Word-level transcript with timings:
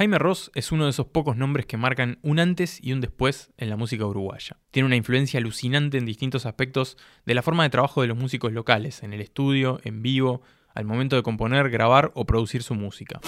Jaime 0.00 0.18
Ross 0.18 0.50
es 0.54 0.72
uno 0.72 0.84
de 0.84 0.90
esos 0.92 1.08
pocos 1.08 1.36
nombres 1.36 1.66
que 1.66 1.76
marcan 1.76 2.18
un 2.22 2.38
antes 2.38 2.82
y 2.82 2.94
un 2.94 3.02
después 3.02 3.50
en 3.58 3.68
la 3.68 3.76
música 3.76 4.06
uruguaya. 4.06 4.56
Tiene 4.70 4.86
una 4.86 4.96
influencia 4.96 5.36
alucinante 5.36 5.98
en 5.98 6.06
distintos 6.06 6.46
aspectos 6.46 6.96
de 7.26 7.34
la 7.34 7.42
forma 7.42 7.64
de 7.64 7.68
trabajo 7.68 8.00
de 8.00 8.06
los 8.06 8.16
músicos 8.16 8.50
locales, 8.50 9.02
en 9.02 9.12
el 9.12 9.20
estudio, 9.20 9.78
en 9.84 10.00
vivo, 10.00 10.40
al 10.74 10.86
momento 10.86 11.16
de 11.16 11.22
componer, 11.22 11.68
grabar 11.68 12.12
o 12.14 12.24
producir 12.24 12.62
su 12.62 12.74
música. 12.74 13.20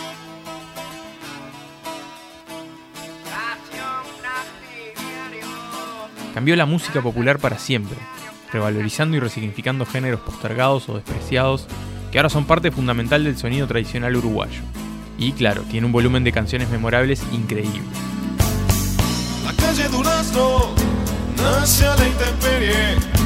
Cambió 6.32 6.57
la 6.57 6.64
música 6.64 7.02
popular 7.02 7.39
para 7.39 7.59
siempre, 7.59 7.98
revalorizando 8.50 9.14
y 9.18 9.20
resignificando 9.20 9.84
géneros 9.84 10.20
postergados 10.20 10.89
o 10.89 10.95
despreciados 10.95 11.66
que 12.11 12.18
ahora 12.18 12.30
son 12.30 12.46
parte 12.46 12.70
fundamental 12.70 13.25
del 13.25 13.36
sonido 13.36 13.66
tradicional 13.66 14.16
uruguayo. 14.16 14.62
Y 15.19 15.33
claro, 15.33 15.63
tiene 15.63 15.87
un 15.87 15.93
volumen 15.93 16.25
de 16.25 16.33
canciones 16.33 16.69
memorables 16.71 17.23
increíble. 17.33 17.83
La 19.45 19.53
calle 19.55 19.89
nace 21.37 21.87
a 21.87 21.97
la 21.97 22.07
intemperie 22.07 23.22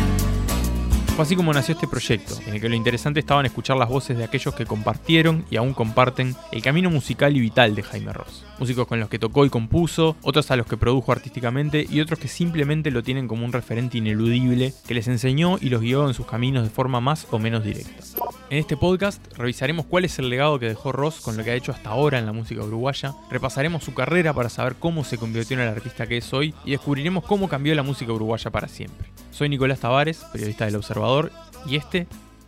fue 1.16 1.22
así 1.22 1.34
como 1.34 1.54
nació 1.54 1.72
este 1.72 1.88
proyecto, 1.88 2.38
en 2.46 2.52
el 2.52 2.60
que 2.60 2.68
lo 2.68 2.74
interesante 2.74 3.20
estaba 3.20 3.40
en 3.40 3.46
escuchar 3.46 3.78
las 3.78 3.88
voces 3.88 4.18
de 4.18 4.24
aquellos 4.24 4.54
que 4.54 4.66
compartieron 4.66 5.46
y 5.50 5.56
aún 5.56 5.72
comparten 5.72 6.36
el 6.52 6.60
camino 6.60 6.90
musical 6.90 7.34
y 7.34 7.40
vital 7.40 7.74
de 7.74 7.82
Jaime 7.82 8.12
Ross. 8.12 8.44
Músicos 8.58 8.86
con 8.86 9.00
los 9.00 9.08
que 9.08 9.18
tocó 9.18 9.46
y 9.46 9.48
compuso, 9.48 10.14
otros 10.20 10.50
a 10.50 10.56
los 10.56 10.66
que 10.66 10.76
produjo 10.76 11.12
artísticamente 11.12 11.86
y 11.88 12.02
otros 12.02 12.18
que 12.18 12.28
simplemente 12.28 12.90
lo 12.90 13.02
tienen 13.02 13.28
como 13.28 13.46
un 13.46 13.54
referente 13.54 13.96
ineludible 13.96 14.74
que 14.86 14.92
les 14.92 15.08
enseñó 15.08 15.56
y 15.58 15.70
los 15.70 15.80
guió 15.80 16.06
en 16.06 16.12
sus 16.12 16.26
caminos 16.26 16.64
de 16.64 16.68
forma 16.70 17.00
más 17.00 17.26
o 17.30 17.38
menos 17.38 17.64
directa. 17.64 18.04
En 18.50 18.58
este 18.58 18.76
podcast 18.76 19.26
revisaremos 19.38 19.86
cuál 19.86 20.04
es 20.04 20.18
el 20.18 20.28
legado 20.28 20.58
que 20.58 20.68
dejó 20.68 20.92
Ross 20.92 21.22
con 21.22 21.38
lo 21.38 21.44
que 21.44 21.50
ha 21.50 21.54
hecho 21.54 21.72
hasta 21.72 21.88
ahora 21.88 22.18
en 22.18 22.26
la 22.26 22.34
música 22.34 22.62
uruguaya, 22.62 23.14
repasaremos 23.30 23.82
su 23.82 23.94
carrera 23.94 24.34
para 24.34 24.50
saber 24.50 24.74
cómo 24.78 25.02
se 25.02 25.16
convirtió 25.16 25.56
en 25.56 25.62
el 25.62 25.70
artista 25.70 26.06
que 26.06 26.18
es 26.18 26.30
hoy 26.34 26.52
y 26.66 26.72
descubriremos 26.72 27.24
cómo 27.24 27.48
cambió 27.48 27.74
la 27.74 27.82
música 27.82 28.12
uruguaya 28.12 28.50
para 28.50 28.68
siempre. 28.68 29.08
Soy 29.36 29.50
Nicolás 29.50 29.80
Tavares, 29.80 30.24
periodista 30.32 30.64
del 30.64 30.76
Observador, 30.76 31.30
y 31.66 31.76
este 31.76 32.06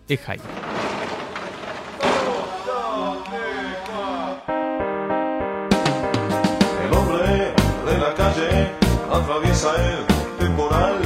es 0.08 0.20
Jaime. 0.20 0.42
El 6.86 6.96
hombre 6.96 7.52
de 7.84 7.98
la 7.98 8.14
calle 8.14 8.70
atraviesa 9.12 9.68
el 9.76 10.06
temporal, 10.38 10.96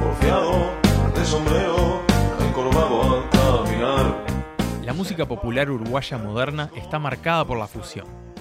porfiado 0.00 0.70
de 1.14 1.24
sombrero, 1.26 2.00
encorvado 2.40 3.02
al 3.02 3.28
caminar. 3.28 4.24
La 4.82 4.94
música 4.94 5.28
popular 5.28 5.70
uruguaya 5.70 6.16
moderna 6.16 6.70
está 6.74 6.98
marcada 6.98 7.44
por 7.44 7.58
la 7.58 7.66
fusión. 7.66 8.31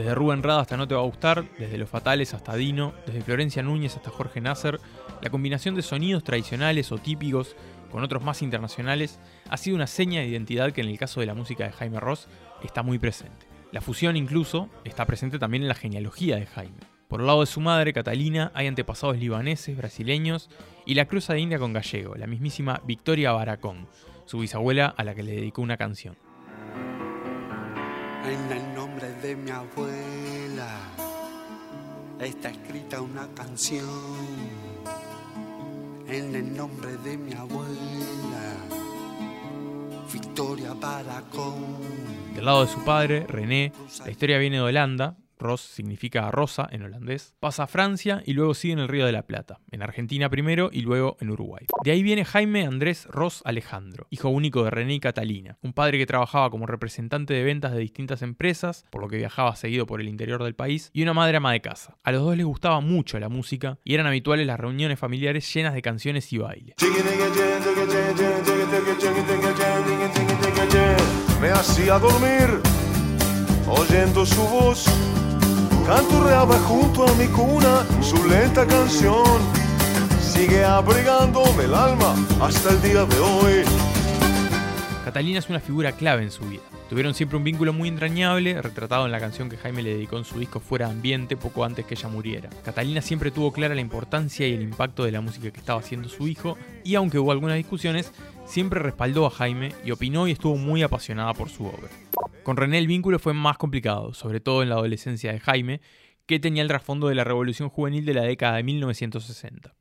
Desde 0.00 0.14
Rubén 0.14 0.42
Rada 0.42 0.62
hasta 0.62 0.78
No 0.78 0.88
Te 0.88 0.94
Va 0.94 1.02
a 1.02 1.04
Gustar, 1.04 1.44
desde 1.58 1.76
Los 1.76 1.90
Fatales 1.90 2.32
hasta 2.32 2.56
Dino, 2.56 2.94
desde 3.04 3.20
Florencia 3.20 3.62
Núñez 3.62 3.96
hasta 3.96 4.08
Jorge 4.08 4.40
Nasser, 4.40 4.80
la 5.20 5.28
combinación 5.28 5.74
de 5.74 5.82
sonidos 5.82 6.24
tradicionales 6.24 6.90
o 6.90 6.96
típicos 6.96 7.54
con 7.90 8.02
otros 8.02 8.22
más 8.22 8.40
internacionales 8.40 9.20
ha 9.50 9.58
sido 9.58 9.76
una 9.76 9.86
seña 9.86 10.22
de 10.22 10.28
identidad 10.28 10.72
que 10.72 10.80
en 10.80 10.88
el 10.88 10.98
caso 10.98 11.20
de 11.20 11.26
la 11.26 11.34
música 11.34 11.64
de 11.64 11.72
Jaime 11.72 12.00
Ross 12.00 12.28
está 12.64 12.82
muy 12.82 12.98
presente. 12.98 13.46
La 13.72 13.82
fusión 13.82 14.16
incluso 14.16 14.70
está 14.84 15.04
presente 15.04 15.38
también 15.38 15.64
en 15.64 15.68
la 15.68 15.74
genealogía 15.74 16.36
de 16.36 16.46
Jaime. 16.46 16.80
Por 17.06 17.20
el 17.20 17.26
lado 17.26 17.40
de 17.40 17.46
su 17.46 17.60
madre, 17.60 17.92
Catalina, 17.92 18.52
hay 18.54 18.68
antepasados 18.68 19.18
libaneses, 19.18 19.76
brasileños 19.76 20.48
y 20.86 20.94
la 20.94 21.04
cruza 21.04 21.34
de 21.34 21.40
India 21.40 21.58
con 21.58 21.74
gallego, 21.74 22.14
la 22.14 22.26
mismísima 22.26 22.80
Victoria 22.86 23.32
Baracón, 23.32 23.86
su 24.24 24.38
bisabuela 24.38 24.94
a 24.96 25.04
la 25.04 25.14
que 25.14 25.24
le 25.24 25.32
dedicó 25.32 25.60
una 25.60 25.76
canción. 25.76 26.16
En 28.24 28.52
el 28.52 28.74
nombre 28.74 29.12
de 29.22 29.34
mi 29.34 29.50
abuela 29.50 30.78
está 32.20 32.50
escrita 32.50 33.00
una 33.00 33.26
canción. 33.34 33.86
En 36.06 36.34
el 36.34 36.56
nombre 36.56 36.96
de 36.98 37.16
mi 37.16 37.32
abuela, 37.32 38.56
Victoria 40.12 40.74
Baracón. 40.74 41.78
Del 42.34 42.44
lado 42.44 42.66
de 42.66 42.72
su 42.72 42.84
padre, 42.84 43.26
René, 43.26 43.72
la 44.04 44.10
historia 44.10 44.38
viene 44.38 44.56
de 44.56 44.62
Holanda, 44.62 45.16
Ross 45.40 45.62
significa 45.62 46.30
rosa 46.30 46.68
en 46.70 46.82
holandés, 46.82 47.34
pasa 47.40 47.64
a 47.64 47.66
Francia 47.66 48.22
y 48.24 48.34
luego 48.34 48.54
sigue 48.54 48.74
en 48.74 48.78
el 48.78 48.88
Río 48.88 49.06
de 49.06 49.12
la 49.12 49.22
Plata, 49.22 49.60
en 49.70 49.82
Argentina 49.82 50.28
primero 50.28 50.70
y 50.72 50.82
luego 50.82 51.16
en 51.20 51.30
Uruguay. 51.30 51.66
De 51.82 51.90
ahí 51.90 52.02
viene 52.02 52.24
Jaime 52.24 52.66
Andrés 52.66 53.06
Ross 53.06 53.42
Alejandro, 53.44 54.06
hijo 54.10 54.28
único 54.28 54.62
de 54.64 54.70
René 54.70 54.94
y 54.94 55.00
Catalina, 55.00 55.58
un 55.62 55.72
padre 55.72 55.98
que 55.98 56.06
trabajaba 56.06 56.50
como 56.50 56.66
representante 56.66 57.34
de 57.34 57.42
ventas 57.42 57.72
de 57.72 57.80
distintas 57.80 58.22
empresas, 58.22 58.84
por 58.90 59.00
lo 59.02 59.08
que 59.08 59.16
viajaba 59.16 59.56
seguido 59.56 59.86
por 59.86 60.00
el 60.00 60.08
interior 60.08 60.42
del 60.44 60.54
país, 60.54 60.90
y 60.92 61.02
una 61.02 61.14
madre 61.14 61.38
ama 61.38 61.52
de 61.52 61.60
casa. 61.60 61.96
A 62.04 62.12
los 62.12 62.22
dos 62.22 62.36
les 62.36 62.46
gustaba 62.46 62.80
mucho 62.80 63.18
la 63.18 63.28
música 63.28 63.78
y 63.84 63.94
eran 63.94 64.06
habituales 64.06 64.46
las 64.46 64.60
reuniones 64.60 64.98
familiares 64.98 65.52
llenas 65.52 65.74
de 65.74 65.82
canciones 65.82 66.32
y 66.32 66.38
baile. 66.38 66.74
Me 71.40 71.48
hacía 71.48 71.98
dormir 71.98 72.60
oyendo 73.66 74.26
su 74.26 74.42
voz 74.42 74.84
canturreaba 75.90 76.56
junto 76.60 77.04
a 77.04 77.12
mi 77.14 77.26
cuna 77.26 77.84
su 78.00 78.24
lenta 78.28 78.64
canción. 78.64 79.40
Sigue 80.20 80.64
abrigándome 80.64 81.64
el 81.64 81.74
alma 81.74 82.14
hasta 82.40 82.70
el 82.70 82.80
día 82.80 83.04
de 83.04 83.18
hoy. 83.18 83.64
Catalina 85.04 85.40
es 85.40 85.48
una 85.48 85.58
figura 85.58 85.90
clave 85.90 86.22
en 86.22 86.30
su 86.30 86.44
vida. 86.44 86.62
Tuvieron 86.88 87.12
siempre 87.12 87.38
un 87.38 87.42
vínculo 87.42 87.72
muy 87.72 87.88
entrañable, 87.88 88.62
retratado 88.62 89.04
en 89.04 89.10
la 89.10 89.18
canción 89.18 89.48
que 89.48 89.56
Jaime 89.56 89.82
le 89.82 89.94
dedicó 89.94 90.16
en 90.16 90.24
su 90.24 90.38
disco 90.38 90.60
Fuera 90.60 90.86
de 90.86 90.92
Ambiente 90.92 91.36
poco 91.36 91.64
antes 91.64 91.84
que 91.84 91.94
ella 91.94 92.08
muriera. 92.08 92.50
Catalina 92.64 93.02
siempre 93.02 93.32
tuvo 93.32 93.52
clara 93.52 93.74
la 93.74 93.80
importancia 93.80 94.46
y 94.46 94.54
el 94.54 94.62
impacto 94.62 95.02
de 95.02 95.10
la 95.10 95.20
música 95.20 95.50
que 95.50 95.58
estaba 95.58 95.80
haciendo 95.80 96.08
su 96.08 96.28
hijo, 96.28 96.56
y 96.84 96.94
aunque 96.94 97.18
hubo 97.18 97.32
algunas 97.32 97.56
discusiones, 97.56 98.12
siempre 98.50 98.80
respaldó 98.80 99.26
a 99.26 99.30
Jaime 99.30 99.72
y 99.84 99.92
opinó 99.92 100.26
y 100.26 100.32
estuvo 100.32 100.56
muy 100.56 100.82
apasionada 100.82 101.32
por 101.34 101.50
su 101.50 101.66
obra. 101.66 101.88
Con 102.42 102.56
René 102.56 102.78
el 102.78 102.88
vínculo 102.88 103.20
fue 103.20 103.32
más 103.32 103.56
complicado, 103.56 104.12
sobre 104.12 104.40
todo 104.40 104.64
en 104.64 104.70
la 104.70 104.74
adolescencia 104.74 105.32
de 105.32 105.38
Jaime, 105.38 105.80
que 106.26 106.40
tenía 106.40 106.62
el 106.62 106.68
trasfondo 106.68 107.06
de 107.06 107.14
la 107.14 107.22
revolución 107.22 107.68
juvenil 107.68 108.04
de 108.04 108.14
la 108.14 108.24
década 108.24 108.56
de 108.56 108.64
1960. 108.64 109.76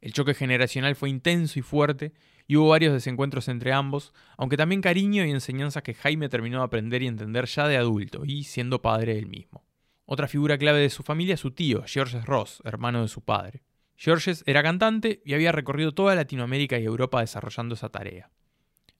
El 0.00 0.12
choque 0.12 0.34
generacional 0.34 0.94
fue 0.94 1.10
intenso 1.10 1.58
y 1.58 1.62
fuerte, 1.62 2.12
y 2.46 2.56
hubo 2.56 2.68
varios 2.68 2.92
desencuentros 2.92 3.48
entre 3.48 3.72
ambos, 3.72 4.12
aunque 4.36 4.56
también 4.56 4.80
cariño 4.80 5.24
y 5.24 5.30
enseñanzas 5.30 5.82
que 5.82 5.94
Jaime 5.94 6.28
terminó 6.28 6.58
de 6.58 6.64
aprender 6.64 7.02
y 7.02 7.08
entender 7.08 7.46
ya 7.46 7.66
de 7.66 7.76
adulto 7.76 8.24
y 8.24 8.44
siendo 8.44 8.82
padre 8.82 9.18
él 9.18 9.26
mismo. 9.26 9.64
Otra 10.06 10.28
figura 10.28 10.58
clave 10.58 10.78
de 10.78 10.90
su 10.90 11.02
familia 11.02 11.34
es 11.34 11.40
su 11.40 11.50
tío, 11.50 11.82
Georges 11.86 12.24
Ross, 12.24 12.62
hermano 12.64 13.02
de 13.02 13.08
su 13.08 13.22
padre. 13.22 13.62
Georges 13.96 14.42
era 14.46 14.62
cantante 14.62 15.22
y 15.24 15.34
había 15.34 15.52
recorrido 15.52 15.92
toda 15.92 16.14
Latinoamérica 16.14 16.78
y 16.78 16.84
Europa 16.84 17.20
desarrollando 17.20 17.74
esa 17.74 17.88
tarea. 17.88 18.30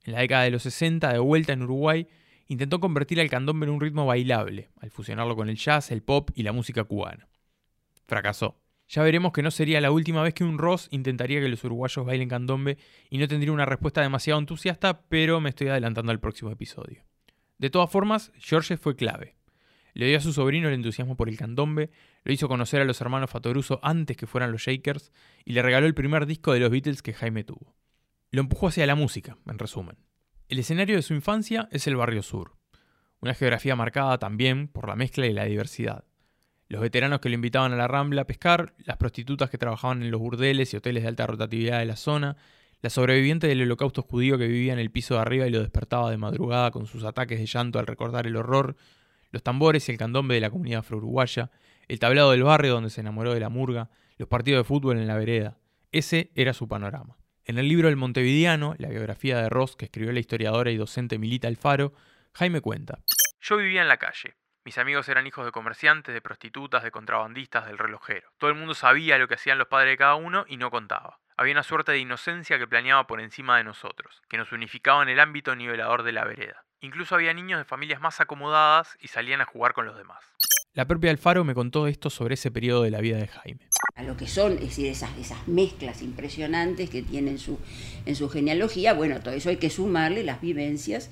En 0.05 0.13
la 0.13 0.21
década 0.21 0.45
de 0.45 0.51
los 0.51 0.63
60, 0.63 1.13
de 1.13 1.19
vuelta 1.19 1.53
en 1.53 1.63
Uruguay, 1.63 2.07
intentó 2.47 2.81
convertir 2.81 3.21
al 3.21 3.31
candombe 3.31 3.67
en 3.67 3.73
un 3.73 3.81
ritmo 3.81 4.07
bailable, 4.07 4.71
al 4.81 4.91
fusionarlo 4.91 5.35
con 5.35 5.49
el 5.49 5.57
jazz, 5.57 5.91
el 5.91 6.03
pop 6.03 6.31
y 6.35 6.43
la 6.43 6.53
música 6.53 6.85
cubana. 6.85 7.29
Fracasó. 8.07 8.61
Ya 8.87 9.03
veremos 9.03 9.33
que 9.33 9.43
no 9.43 9.51
sería 9.51 9.81
la 9.81 9.91
última 9.91 10.23
vez 10.23 10.35
que 10.35 10.45
un 10.45 10.59
Ross 10.59 10.89
intentaría 10.91 11.41
que 11.41 11.49
los 11.49 11.65
uruguayos 11.65 12.05
bailen 12.05 12.29
candombe 12.29 12.77
y 13.09 13.17
no 13.17 13.27
tendría 13.27 13.53
una 13.53 13.65
respuesta 13.65 14.03
demasiado 14.03 14.39
entusiasta, 14.39 15.01
pero 15.09 15.41
me 15.41 15.49
estoy 15.49 15.69
adelantando 15.69 16.13
al 16.13 16.21
próximo 16.21 16.51
episodio. 16.51 17.03
De 17.57 17.71
todas 17.71 17.91
formas, 17.91 18.31
George 18.37 18.77
fue 18.77 18.95
clave. 18.95 19.37
Le 19.95 20.07
dio 20.07 20.19
a 20.19 20.21
su 20.21 20.33
sobrino 20.33 20.69
el 20.69 20.75
entusiasmo 20.75 21.17
por 21.17 21.29
el 21.29 21.39
candombe, 21.39 21.91
lo 22.25 22.33
hizo 22.33 22.49
conocer 22.49 22.81
a 22.81 22.85
los 22.85 23.01
hermanos 23.01 23.31
Fatoruso 23.31 23.79
antes 23.83 24.17
que 24.17 24.27
fueran 24.27 24.53
los 24.53 24.63
Shakers 24.63 25.13
y 25.45 25.53
le 25.53 25.63
regaló 25.63 25.87
el 25.87 25.95
primer 25.95 26.27
disco 26.27 26.53
de 26.53 26.61
los 26.61 26.71
Beatles 26.71 27.01
que 27.01 27.15
Jaime 27.15 27.45
tuvo. 27.45 27.77
Lo 28.31 28.41
empujó 28.41 28.69
hacia 28.69 28.87
la 28.87 28.97
música, 28.97 29.39
en 29.47 29.59
resumen. 29.59 29.97
El 30.49 30.59
escenario 30.59 30.97
de 30.97 31.03
su 31.03 31.15
infancia 31.15 31.69
es 31.71 31.87
el 31.87 31.97
barrio 31.97 32.23
sur, 32.23 32.57
una 33.21 33.35
geografía 33.35 33.77
marcada 33.77 34.19
también 34.19 34.69
por 34.69 34.89
la 34.89 34.97
mezcla 34.97 35.27
y 35.27 35.33
la 35.33 35.45
diversidad. 35.45 36.05
Los 36.69 36.81
veteranos 36.81 37.21
que 37.21 37.29
lo 37.29 37.37
invitaban 37.37 37.73
a 37.73 37.77
la 37.77 37.87
Rambla 37.87 38.23
a 38.23 38.27
pescar, 38.27 38.75
las 38.79 38.97
prostitutas 38.97 39.49
que 39.49 39.59
trabajaban 39.59 40.03
en 40.03 40.11
los 40.11 40.21
burdeles 40.21 40.75
y 40.75 40.77
hoteles 40.77 41.05
de 41.05 41.09
alta 41.09 41.27
rotatividad 41.27 41.79
de 41.79 41.85
la 41.85 41.97
zona, 41.97 42.37
la 42.83 42.91
sobreviviente 42.91 43.47
del 43.47 43.63
holocausto 43.63 44.03
judío 44.03 44.37
que 44.39 44.49
vivía 44.49 44.73
en 44.73 44.79
el 44.79 44.91
piso 44.91 45.15
de 45.15 45.21
arriba 45.21 45.47
y 45.47 45.51
lo 45.51 45.61
despertaba 45.61 46.11
de 46.11 46.17
madrugada 46.17 46.71
con 46.71 46.87
sus 46.87 47.05
ataques 47.05 47.39
de 47.39 47.47
llanto 47.47 47.79
al 47.79 47.87
recordar 47.87 48.27
el 48.27 48.37
horror, 48.37 48.77
los 49.35 49.43
tambores 49.43 49.89
y 49.89 49.93
el 49.93 49.99
candombe 49.99 50.37
de 50.37 50.41
la 50.41 50.49
comunidad 50.49 50.79
afro-uruguaya, 50.79 51.51
el 51.89 51.99
tablado 51.99 52.31
del 52.31 52.45
barrio 52.45 52.73
donde 52.73 52.89
se 52.89 53.01
enamoró 53.01 53.35
de 53.35 53.41
la 53.41 53.49
murga, 53.49 53.91
los 54.17 54.29
partidos 54.29 54.61
de 54.61 54.65
fútbol 54.65 54.97
en 54.97 55.09
la 55.09 55.17
vereda. 55.17 55.59
Ese 55.91 56.31
era 56.37 56.55
su 56.55 56.69
panorama. 56.69 57.17
En 57.45 57.59
el 57.59 57.69
libro 57.69 57.89
El 57.89 57.97
Montevideano, 57.97 58.77
la 58.79 58.89
biografía 58.89 59.37
de 59.39 59.49
Ross 59.49 59.75
que 59.75 59.87
escribió 59.87 60.13
la 60.13 60.21
historiadora 60.21 60.71
y 60.71 60.77
docente 60.77 61.19
Milita 61.19 61.49
Alfaro, 61.49 61.93
Jaime 62.33 62.61
cuenta. 62.61 63.01
Yo 63.41 63.57
vivía 63.57 63.83
en 63.83 63.89
la 63.89 63.99
calle. 63.99 64.37
Mis 64.65 64.79
amigos 64.79 65.09
eran 65.09 65.27
hijos 65.27 65.45
de 65.45 65.51
comerciantes, 65.51 66.15
de 66.15 66.23
prostitutas, 66.23 66.85
de 66.85 66.93
contrabandistas, 66.93 67.67
del 67.67 67.77
relojero. 67.77 68.31
Todo 68.39 68.51
el 68.51 68.57
mundo 68.57 68.75
sabía 68.75 69.19
lo 69.19 69.27
que 69.27 69.35
hacían 69.35 69.59
los 69.59 69.67
padres 69.67 69.93
de 69.93 69.99
cada 69.99 70.15
uno 70.15 70.47
y 70.49 70.57
no 70.57 70.71
contaba. 70.71 71.19
Había 71.37 71.53
una 71.53 71.65
suerte 71.65 71.91
de 71.91 71.99
inocencia 71.99 72.57
que 72.59 72.69
planeaba 72.69 73.09
por 73.09 73.21
encima 73.21 73.59
de 73.59 73.65
nosotros, 73.65 74.23
que 74.29 74.39
nos 74.39 74.53
unificaba 74.53 75.03
en 75.03 75.09
el 75.09 75.19
ámbito 75.19 75.57
nivelador 75.57 76.05
de 76.05 76.13
la 76.13 76.25
vereda. 76.25 76.65
Incluso 76.81 77.15
había 77.15 77.33
niños 77.33 77.59
de 77.59 77.65
familias 77.65 78.01
más 78.01 78.21
acomodadas 78.21 78.97
y 79.01 79.09
salían 79.09 79.41
a 79.41 79.47
jugar 79.47 79.73
con 79.73 79.87
los 79.87 79.97
demás. 79.97 80.25
La 80.75 80.87
propia 80.87 81.13
Alfaro 81.13 81.45
me 81.45 81.55
contó 81.55 81.87
esto 81.87 82.11
sobre 82.11 82.35
ese 82.35 82.51
periodo 82.51 82.83
de 82.83 82.91
la 82.91 83.01
vida 83.01 83.17
de 83.17 83.29
Jaime. 83.29 83.69
A 83.95 84.03
lo 84.03 84.17
que 84.17 84.27
son, 84.27 84.55
es 84.55 84.61
decir, 84.61 84.89
esas, 84.89 85.17
esas 85.19 85.47
mezclas 85.47 86.03
impresionantes 86.03 86.91
que 86.91 87.01
tiene 87.01 87.31
en 87.31 87.39
su, 87.39 87.61
en 88.07 88.17
su 88.17 88.29
genealogía, 88.29 88.93
bueno, 88.93 89.21
todo 89.21 89.35
eso 89.35 89.51
hay 89.51 89.59
que 89.59 89.71
sumarle 89.71 90.25
las 90.25 90.41
vivencias, 90.41 91.11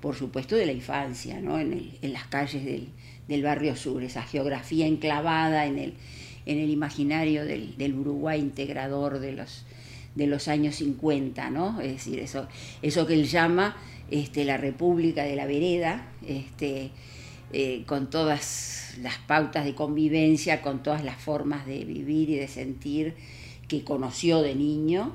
por 0.00 0.14
supuesto, 0.14 0.56
de 0.56 0.64
la 0.64 0.72
infancia, 0.72 1.38
¿no? 1.42 1.58
en, 1.60 1.98
las 2.00 2.26
calles 2.28 2.64
del, 2.64 2.88
del, 3.28 3.42
barrio 3.42 3.76
sur, 3.76 4.02
esa 4.02 4.22
geografía 4.22 4.86
enclavada 4.86 5.66
en 5.66 5.78
el, 5.78 5.94
en 6.46 6.58
el 6.58 6.70
imaginario 6.70 7.44
del, 7.44 7.76
del 7.76 7.94
Uruguay 7.94 8.40
integrador 8.40 9.18
de 9.18 9.32
los, 9.32 9.66
de 10.14 10.26
los 10.26 10.48
años 10.48 10.76
50, 10.76 11.50
¿no? 11.50 11.78
Es 11.82 11.92
decir, 11.92 12.20
eso, 12.20 12.48
eso 12.80 13.06
que 13.06 13.12
él 13.12 13.26
llama 13.26 13.76
este, 14.10 14.44
la 14.44 14.56
República 14.56 15.24
de 15.24 15.36
la 15.36 15.46
Vereda, 15.46 16.06
este, 16.26 16.90
eh, 17.52 17.84
con 17.86 18.10
todas 18.10 18.96
las 19.00 19.18
pautas 19.18 19.64
de 19.64 19.74
convivencia, 19.74 20.62
con 20.62 20.82
todas 20.82 21.04
las 21.04 21.20
formas 21.20 21.66
de 21.66 21.84
vivir 21.84 22.30
y 22.30 22.36
de 22.36 22.48
sentir 22.48 23.14
que 23.68 23.84
conoció 23.84 24.42
de 24.42 24.54
niño, 24.54 25.14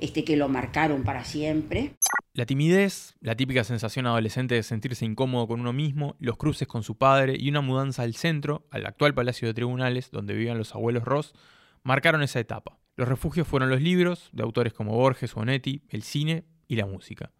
este, 0.00 0.24
que 0.24 0.36
lo 0.36 0.48
marcaron 0.48 1.02
para 1.02 1.24
siempre. 1.24 1.92
La 2.32 2.46
timidez, 2.46 3.16
la 3.20 3.36
típica 3.36 3.64
sensación 3.64 4.06
adolescente 4.06 4.54
de 4.54 4.62
sentirse 4.62 5.04
incómodo 5.04 5.48
con 5.48 5.60
uno 5.60 5.72
mismo, 5.72 6.16
los 6.20 6.36
cruces 6.36 6.68
con 6.68 6.82
su 6.82 6.96
padre 6.96 7.36
y 7.38 7.48
una 7.50 7.60
mudanza 7.60 8.02
al 8.02 8.14
centro, 8.14 8.66
al 8.70 8.86
actual 8.86 9.14
Palacio 9.14 9.48
de 9.48 9.54
Tribunales, 9.54 10.10
donde 10.10 10.34
vivían 10.34 10.58
los 10.58 10.74
abuelos 10.74 11.04
Ross, 11.04 11.34
marcaron 11.82 12.22
esa 12.22 12.40
etapa. 12.40 12.78
Los 12.96 13.08
refugios 13.08 13.48
fueron 13.48 13.68
los 13.68 13.80
libros, 13.80 14.30
de 14.32 14.42
autores 14.42 14.72
como 14.72 14.94
Borges 14.94 15.36
o 15.36 15.40
Onetti, 15.40 15.82
el 15.88 16.02
cine 16.02 16.44
y 16.68 16.76
la 16.76 16.86
música. 16.86 17.32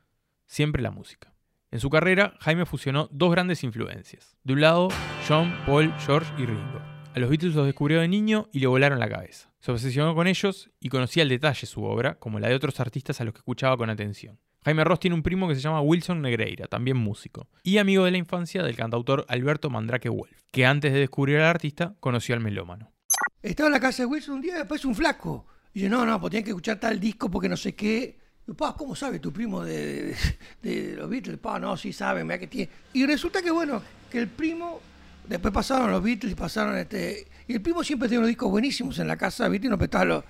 Siempre 0.51 0.83
la 0.83 0.91
música. 0.91 1.33
En 1.71 1.79
su 1.79 1.91
carrera, 1.91 2.35
Jaime 2.41 2.67
fusionó 2.67 3.09
dos 3.13 3.31
grandes 3.31 3.63
influencias. 3.63 4.37
De 4.43 4.55
un 4.55 4.61
lado, 4.61 4.89
John, 5.29 5.55
Paul, 5.65 5.95
George 6.01 6.33
y 6.39 6.45
Ringo. 6.45 6.83
A 7.15 7.19
los 7.21 7.31
Beatles 7.31 7.55
los 7.55 7.67
descubrió 7.67 8.01
de 8.01 8.09
niño 8.09 8.49
y 8.51 8.59
le 8.59 8.67
volaron 8.67 8.99
la 8.99 9.09
cabeza. 9.09 9.53
Se 9.61 9.71
obsesionó 9.71 10.13
con 10.13 10.27
ellos 10.27 10.69
y 10.81 10.89
conocía 10.89 11.23
al 11.23 11.29
detalle 11.29 11.69
su 11.69 11.85
obra, 11.85 12.17
como 12.19 12.41
la 12.41 12.49
de 12.49 12.57
otros 12.57 12.81
artistas 12.81 13.21
a 13.21 13.25
los 13.25 13.33
que 13.33 13.39
escuchaba 13.39 13.77
con 13.77 13.91
atención. 13.91 14.41
Jaime 14.65 14.83
Ross 14.83 14.99
tiene 14.99 15.15
un 15.15 15.23
primo 15.23 15.47
que 15.47 15.55
se 15.55 15.61
llama 15.61 15.83
Wilson 15.83 16.21
Negreira, 16.21 16.67
también 16.67 16.97
músico, 16.97 17.49
y 17.63 17.79
amigo 17.79 18.05
de 18.05 18.11
la 18.11 18.19
infancia 18.19 18.65
del 18.65 18.75
cantautor 18.75 19.27
Alberto 19.29 19.71
Mandrake 19.71 20.09
Wolf, 20.09 20.37
que 20.51 20.67
antes 20.67 20.93
de 20.93 20.99
descubrir 20.99 21.37
al 21.37 21.45
artista 21.45 21.95
conoció 22.01 22.35
al 22.35 22.41
melómano. 22.41 22.91
Estaba 23.41 23.69
en 23.69 23.75
la 23.75 23.81
casa 23.81 24.03
de 24.03 24.07
Wilson 24.07 24.35
un 24.35 24.41
día 24.41 24.57
y 24.57 24.59
después 24.59 24.85
un 24.85 24.97
flaco. 24.97 25.47
Y 25.73 25.83
yo, 25.83 25.89
no, 25.89 26.05
no, 26.05 26.21
pues 26.21 26.33
tienes 26.33 26.45
que 26.45 26.51
escuchar 26.51 26.81
tal 26.81 26.99
disco 26.99 27.31
porque 27.31 27.49
no 27.49 27.57
sé 27.57 27.77
qué. 27.77 28.19
¿Cómo 28.77 28.95
sabe 28.95 29.19
tu 29.19 29.33
primo 29.33 29.65
de, 29.65 30.17
los 30.97 31.09
Beatles? 31.09 31.39
Pa, 31.39 31.59
no, 31.59 31.77
sí 31.77 31.93
sabe, 31.93 32.25
mira 32.25 32.39
que 32.39 32.47
tiene. 32.47 32.71
Y 32.93 33.07
resulta 33.07 33.43
que, 33.43 33.51
bueno, 33.51 33.83
que 34.11 34.19
el 34.19 34.29
primo, 34.29 34.81
después 35.29 35.53
pasaron 35.53 35.91
los 35.91 36.03
Beatles 36.03 36.33
y 36.33 36.35
pasaron 36.35 36.77
este. 36.77 37.27
Y 37.47 37.55
el 37.55 37.63
primo 37.63 37.83
siempre 37.83 38.09
tiene 38.09 38.21
unos 38.21 38.29
discos 38.29 38.51
buenísimos 38.51 38.99
en 38.99 39.09
la 39.09 39.17
casa, 39.17 39.49
¿viste? 39.49 39.67
Y 39.67 39.71
no 39.71 39.79
los 40.05 40.25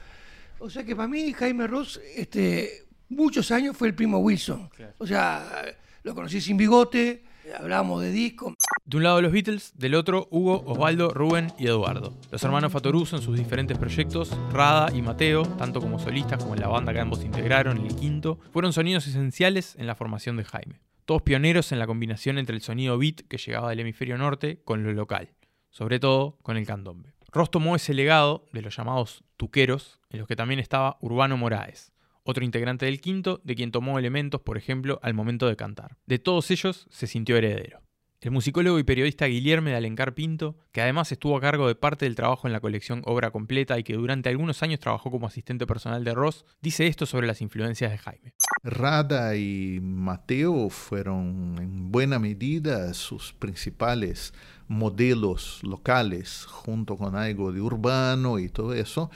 O 0.59 0.71
sea 0.71 0.85
que 0.85 0.97
para 0.97 1.09
mí, 1.09 1.33
Jaime 1.33 1.67
Ross, 1.67 2.01
este, 2.17 2.87
muchos 3.09 3.51
años 3.51 3.77
fue 3.77 3.89
el 3.89 3.95
primo 3.95 4.19
Wilson. 4.19 4.71
O 4.99 5.07
sea, 5.07 5.65
lo 6.03 6.15
conocí 6.15 6.41
sin 6.41 6.57
bigote, 6.57 7.23
hablábamos 7.59 8.03
de 8.03 8.11
disco. 8.11 8.55
De 8.85 8.97
un 8.97 9.03
lado 9.03 9.21
los 9.21 9.33
Beatles, 9.33 9.73
del 9.77 9.95
otro 9.95 10.29
Hugo, 10.31 10.63
Osvaldo, 10.67 11.11
Rubén 11.11 11.53
y 11.59 11.67
Eduardo. 11.67 12.15
Los 12.31 12.43
hermanos 12.43 12.73
Fatoruso 12.73 13.17
en 13.17 13.23
sus 13.23 13.37
diferentes 13.37 13.79
proyectos, 13.79 14.37
Rada 14.53 14.95
y 14.95 15.03
Mateo, 15.03 15.43
tanto 15.43 15.81
como 15.81 15.99
solistas 15.99 16.43
como 16.43 16.55
en 16.55 16.61
la 16.61 16.69
banda 16.69 16.93
que 16.93 17.01
ambos 17.01 17.25
integraron, 17.25 17.79
el 17.79 17.95
quinto, 17.95 18.39
fueron 18.53 18.73
sonidos 18.73 19.07
esenciales 19.07 19.77
en 19.77 19.87
la 19.87 19.95
formación 19.95 20.37
de 20.37 20.45
Jaime. 20.45 20.81
Todos 21.05 21.23
pioneros 21.23 21.73
en 21.73 21.79
la 21.79 21.87
combinación 21.87 22.39
entre 22.39 22.55
el 22.55 22.63
sonido 22.63 22.99
beat 22.99 23.23
que 23.29 23.39
llegaba 23.39 23.71
del 23.71 23.81
hemisferio 23.81 24.17
norte 24.17 24.61
con 24.65 24.85
lo 24.85 24.93
local, 24.93 25.31
sobre 25.71 25.99
todo 25.99 26.39
con 26.43 26.57
el 26.57 26.67
candombe. 26.67 27.15
Ross 27.33 27.51
tomó 27.51 27.77
ese 27.77 27.95
legado 27.95 28.47
de 28.53 28.63
los 28.63 28.77
llamados 28.77 29.25
tuqueros, 29.37 30.01
en 30.11 30.19
los 30.19 30.29
que 30.29 30.37
también 30.37 30.61
estaba 30.61 30.99
Urbano 31.01 31.37
Moraes, 31.37 31.93
otro 32.23 32.45
integrante 32.45 32.87
del 32.87 33.01
quinto, 33.01 33.41
de 33.45 33.55
quien 33.55 33.71
tomó 33.71 33.99
elementos, 33.99 34.41
por 34.41 34.57
ejemplo, 34.57 34.99
al 35.03 35.15
momento 35.15 35.47
de 35.47 35.57
cantar. 35.57 35.97
De 36.07 36.19
todos 36.19 36.51
ellos 36.51 36.87
se 36.91 37.07
sintió 37.07 37.37
heredero. 37.37 37.81
El 38.23 38.33
musicólogo 38.33 38.79
y 38.79 38.85
periodista 38.85 39.25
Guillermo 39.25 39.71
de 39.71 39.77
Alencar 39.77 40.13
Pinto, 40.13 40.55
que 40.73 40.83
además 40.83 41.11
estuvo 41.11 41.39
a 41.39 41.41
cargo 41.41 41.67
de 41.69 41.75
parte 41.75 42.05
del 42.05 42.17
trabajo 42.17 42.47
en 42.47 42.53
la 42.53 42.61
colección 42.61 43.01
Obra 43.07 43.31
Completa 43.31 43.79
y 43.79 43.83
que 43.83 43.95
durante 43.95 44.29
algunos 44.29 44.63
años 44.63 44.79
trabajó 44.79 45.11
como 45.11 45.27
asistente 45.27 45.67
personal 45.67 46.05
de 46.05 46.13
Ross, 46.13 46.45
dice 46.61 46.87
esto 46.87 47.07
sobre 47.07 47.27
las 47.27 47.41
influencias 47.41 47.91
de 47.91 47.97
Jaime. 47.97 48.35
Rada 48.63 49.37
y 49.37 49.81
Mateo 49.81 50.69
fueron 50.69 51.57
en 51.61 51.91
buena 51.91 52.19
medida 52.19 52.93
sus 52.93 53.33
principales 53.33 54.35
modelos 54.69 55.61
locales, 55.63 56.45
junto 56.45 56.99
con 56.99 57.17
algo 57.17 57.53
de 57.53 57.63
urbano 57.63 58.39
y 58.39 58.51
todo 58.51 58.75
eso. 58.75 59.11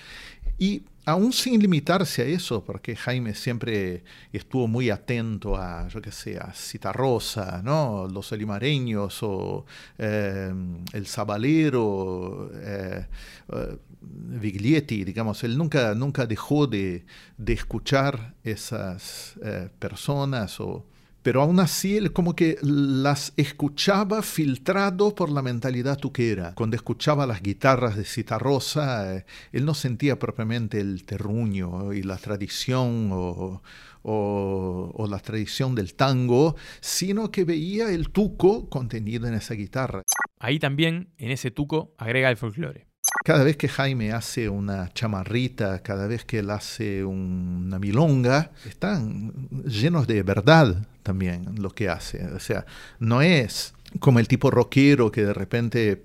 Y 0.59 0.85
aún 1.05 1.33
sin 1.33 1.61
limitarse 1.61 2.23
a 2.23 2.25
eso, 2.27 2.65
porque 2.65 2.97
Jaime 2.97 3.35
siempre 3.35 4.05
estuvo 4.33 4.67
muy 4.67 4.91
atento 4.91 5.57
a, 5.57 5.89
yo 5.89 6.01
qué 6.01 6.11
sé, 6.13 6.39
a 6.39 6.53
Citarrosa, 6.53 7.63
¿no? 7.63 8.09
Los 8.11 8.33
Elimareños 8.33 9.23
o 9.23 9.67
em, 9.99 10.85
El 10.93 11.07
Sabalero, 11.07 12.51
eh, 12.55 13.07
eh, 13.53 13.79
Viglietti, 14.01 15.05
digamos, 15.05 15.45
él 15.45 15.57
nunca, 15.57 15.95
nunca 15.95 16.27
dejó 16.27 16.67
de, 16.67 17.05
de 17.39 17.53
escuchar 17.53 18.35
esas 18.45 19.35
eh, 19.43 19.69
personas 19.79 20.61
o 20.61 20.87
pero 21.25 21.41
aún 21.41 21.59
así 21.59 21.97
él 21.97 22.13
como 22.13 22.37
que 22.37 22.59
las 22.61 23.33
escuchaba 23.39 24.21
filtrado 24.21 25.15
por 25.15 25.31
la 25.31 25.41
mentalidad 25.41 25.97
tuquera. 25.97 26.53
Cuando 26.55 26.77
escuchaba 26.77 27.27
las 27.27 27.41
guitarras 27.41 27.97
de 27.97 28.05
Citarrosa, 28.05 29.17
eh, 29.17 29.25
él 29.51 29.65
no 29.65 29.73
sentía 29.73 30.19
propiamente 30.19 30.81
el 30.81 31.07
terruño 31.07 31.95
y 31.95 32.03
la 32.03 32.19
tradición 32.19 33.09
o, 33.11 33.63
o, 34.03 35.07
la 35.09 35.19
tradición 35.19 35.75
del 35.75 35.95
tango, 35.95 36.57
sino 36.83 37.31
que 37.31 37.45
veía 37.45 37.91
el 37.91 38.11
tuco 38.11 38.69
contenido 38.69 39.27
en 39.27 39.33
esa 39.33 39.55
guitarra. 39.55 40.03
Ahí 40.39 40.59
también, 40.59 41.09
en 41.17 41.31
ese 41.31 41.51
tuco, 41.51 41.95
agrega 41.97 42.29
el 42.29 42.37
folclore. 42.37 42.87
Cada 43.23 43.45
vez 43.45 43.57
que 43.57 43.69
Jaime 43.69 44.13
hace 44.13 44.49
una 44.49 44.93
chamarrita, 44.93 45.83
cada 45.83 46.07
vez 46.07 46.25
que 46.25 46.41
él 46.41 46.51
hace 46.51 47.05
una 47.05 47.79
milonga, 47.79 48.51
están 48.67 49.33
llenos 49.65 50.07
de 50.07 50.23
verdad 50.23 50.87
también 51.03 51.55
lo 51.59 51.71
que 51.71 51.89
hace. 51.89 52.27
O 52.27 52.41
sea, 52.41 52.67
no 52.99 53.23
es 53.23 53.75
como 54.01 54.19
el 54.19 54.29
tipo 54.29 54.51
rockero 54.51 55.13
que 55.13 55.25
de 55.25 55.33
repente 55.33 56.05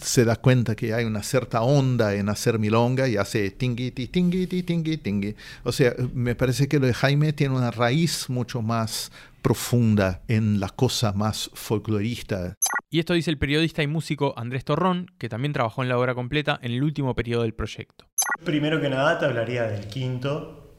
se 0.00 0.24
da 0.24 0.36
cuenta 0.36 0.74
que 0.74 0.94
hay 0.94 1.04
una 1.04 1.22
cierta 1.22 1.62
onda 1.62 2.14
en 2.14 2.28
hacer 2.28 2.58
milonga 2.58 3.08
y 3.08 3.16
hace 3.16 3.50
tinguiti, 3.50 4.08
tinguiti, 4.08 4.62
tingui, 4.62 4.96
tingui. 4.96 5.36
O 5.62 5.72
sea, 5.72 5.94
me 6.14 6.34
parece 6.34 6.68
que 6.68 6.78
lo 6.78 6.86
de 6.86 6.94
Jaime 6.94 7.32
tiene 7.32 7.54
una 7.54 7.70
raíz 7.70 8.28
mucho 8.28 8.62
más 8.62 9.12
profunda 9.42 10.22
en 10.26 10.58
la 10.58 10.70
cosa 10.70 11.12
más 11.12 11.50
folclorista. 11.54 12.56
Y 12.90 13.00
esto 13.00 13.14
dice 13.14 13.30
el 13.30 13.38
periodista 13.38 13.82
y 13.82 13.86
músico 13.86 14.34
Andrés 14.36 14.64
Torrón, 14.64 15.10
que 15.18 15.28
también 15.28 15.52
trabajó 15.52 15.82
en 15.82 15.88
la 15.88 15.98
obra 15.98 16.14
completa 16.14 16.58
en 16.62 16.72
el 16.72 16.82
último 16.82 17.14
periodo 17.14 17.42
del 17.42 17.54
proyecto. 17.54 18.06
Primero 18.44 18.80
que 18.80 18.88
nada 18.88 19.18
te 19.18 19.26
hablaría 19.26 19.64
del 19.64 19.86
quinto 19.86 20.76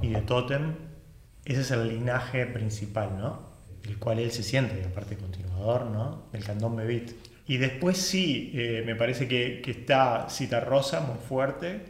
y 0.00 0.08
de 0.08 0.22
Totem. 0.22 0.74
Ese 1.44 1.60
es 1.60 1.70
el 1.70 1.88
linaje 1.88 2.46
principal, 2.46 3.16
¿no? 3.16 3.52
El 3.84 3.98
cual 3.98 4.18
él 4.18 4.30
se 4.30 4.42
siente, 4.42 4.80
y 4.80 4.84
aparte 4.84 5.16
continuador, 5.16 5.86
¿no? 5.86 6.26
El 6.32 6.44
candombe 6.44 6.86
beat. 6.86 7.10
Y 7.46 7.56
después 7.56 7.98
sí, 7.98 8.52
eh, 8.54 8.82
me 8.86 8.94
parece 8.94 9.26
que, 9.26 9.60
que 9.62 9.72
está 9.72 10.28
Cita 10.30 10.60
Rosa 10.60 11.00
muy 11.00 11.18
fuerte. 11.18 11.84